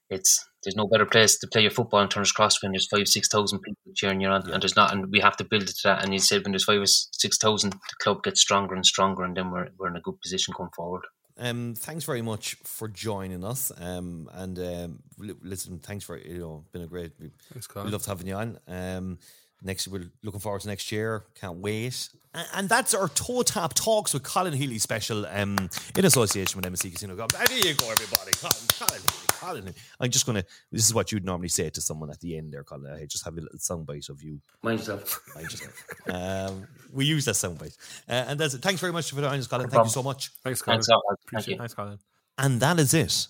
[0.09, 3.07] it's there's no better place to play your football in Turner's Cross when there's five
[3.07, 4.53] six thousand people cheering you on, yeah.
[4.53, 6.03] and there's not, and we have to build it to that.
[6.03, 9.23] And you said when there's five or six thousand, the club gets stronger and stronger,
[9.23, 11.03] and then we're we're in a good position going forward.
[11.37, 13.71] Um, thanks very much for joining us.
[13.77, 17.11] Um, and um, listen, thanks for you know, been a great.
[17.19, 18.59] We, thanks, we loved having you on.
[18.67, 19.19] Um,
[19.61, 21.25] next we're looking forward to next year.
[21.35, 22.09] Can't wait.
[22.53, 27.15] And that's our TOTAP talks with Colin Healy special um, in association with MSC Casino.
[27.15, 28.31] There you go, everybody.
[28.33, 29.73] Colin, Colin Healy, Colin.
[30.01, 30.43] I'm just gonna.
[30.69, 32.97] This is what you'd normally say to someone at the end there, Colin.
[32.97, 34.41] Hey, just have a little soundbite of you.
[34.63, 35.21] Mind yourself.
[35.33, 35.83] Mind yourself.
[36.09, 37.77] um, we use that soundbite,
[38.09, 38.61] uh, and that's it.
[38.61, 39.69] Thanks very much for joining us, Colin.
[39.69, 40.31] Thank you so much.
[40.43, 40.81] Thanks, Colin.
[40.81, 40.89] Thanks,
[41.25, 41.99] Appreciate Thank Thanks, Colin.
[42.37, 43.27] And that is it.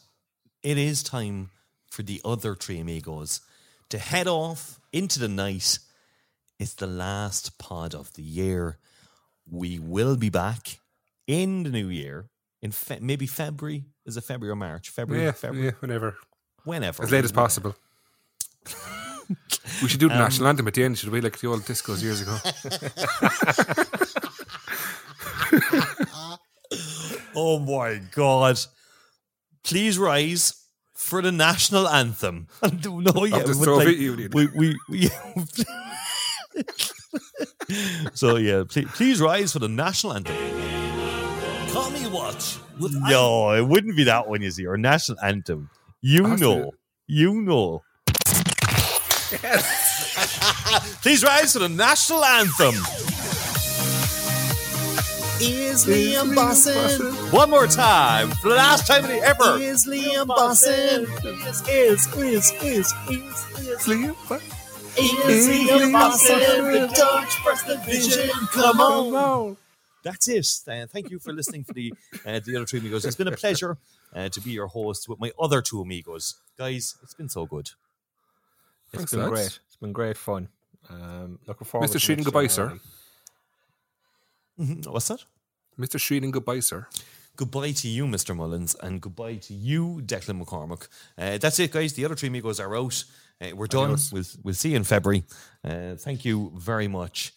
[0.63, 1.51] It is time
[1.91, 3.41] for the other three amigos
[3.89, 5.77] to head off into the night
[6.59, 8.77] it's the last pod of the year.
[9.49, 10.79] We will be back
[11.27, 12.29] in the new year
[12.61, 13.83] in fe- maybe February.
[14.05, 14.89] Is it February or March?
[14.89, 15.25] February.
[15.25, 15.67] Yeah, February.
[15.67, 16.17] yeah, whenever.
[16.63, 17.03] Whenever.
[17.03, 17.75] As late as possible.
[19.81, 21.21] we should do the um, national anthem at the end, should we?
[21.21, 22.37] Like the old discos years ago.
[27.35, 28.59] oh my god!
[29.63, 32.47] Please rise for the national anthem.
[32.63, 34.31] no, yeah, of the Soviet like, Union.
[34.33, 35.09] We, we, we
[38.13, 40.35] so yeah, please, please, rise for the national anthem.
[41.71, 42.59] Call me what?
[42.79, 44.41] no, I- it wouldn't be that one.
[44.41, 45.69] You see, or national anthem.
[46.01, 46.71] You know,
[47.07, 47.81] you know.
[49.43, 50.99] Yes.
[51.01, 52.75] please rise for the national anthem.
[55.41, 57.13] Is Liam Bosson?
[57.31, 59.57] One more time, for the last time ever.
[59.59, 61.05] Is Liam Bosson?
[61.25, 64.64] Is is is is is, is Liam Bosson?
[64.97, 68.29] Easy the Dutch First Division.
[68.51, 69.05] Come on.
[69.05, 69.57] Come on.
[70.03, 70.47] That's it.
[70.67, 71.93] Uh, thank you for listening for the
[72.25, 73.05] uh, the other two amigos.
[73.05, 73.77] It's been a pleasure
[74.13, 76.95] uh, to be your host with my other two amigos, guys.
[77.01, 77.71] It's been so good.
[78.93, 79.59] It's Thanks been great.
[79.67, 80.49] It's been great fun.
[80.89, 81.89] Um, looking forward.
[81.89, 81.99] Mr.
[81.99, 82.79] Sheehan, goodbye, sir.
[84.59, 84.91] Mm-hmm.
[84.91, 85.23] What's that?
[85.79, 85.99] Mr.
[85.99, 86.87] Sheehan, goodbye, sir.
[87.35, 88.33] Goodbye to you, Mr.
[88.33, 90.87] Mullins, and goodbye to you, Declan McCormick.
[91.17, 91.91] Uh, that's it, guys.
[91.93, 93.03] The other three amigos are out.
[93.41, 93.85] Uh, we're done.
[93.85, 94.11] Adios.
[94.11, 95.23] We'll, we'll see you in February.
[95.63, 97.33] Uh, thank you very much.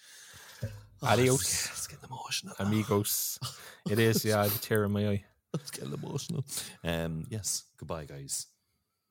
[1.02, 1.68] Adios.
[1.68, 2.54] Oh, it's, getting emotional.
[2.58, 3.38] Amigos.
[3.90, 4.40] it is, yeah.
[4.40, 5.24] I have a tear in my eye.
[5.54, 6.44] It's getting emotional.
[6.84, 7.64] Um, yes.
[7.78, 8.46] Goodbye, guys.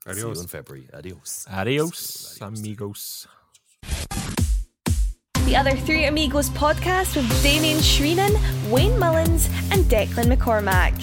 [0.06, 0.22] Adios.
[0.22, 0.90] See you in February.
[0.94, 1.46] Adios.
[1.50, 2.60] Adios, Adios.
[2.60, 3.28] amigos.
[5.46, 8.34] The other three Amigos podcast with Damien Sheehan,
[8.70, 10.94] Wayne Mullins, and Declan McCormack.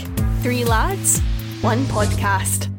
[0.43, 1.21] Three lads,
[1.63, 2.74] one podcast.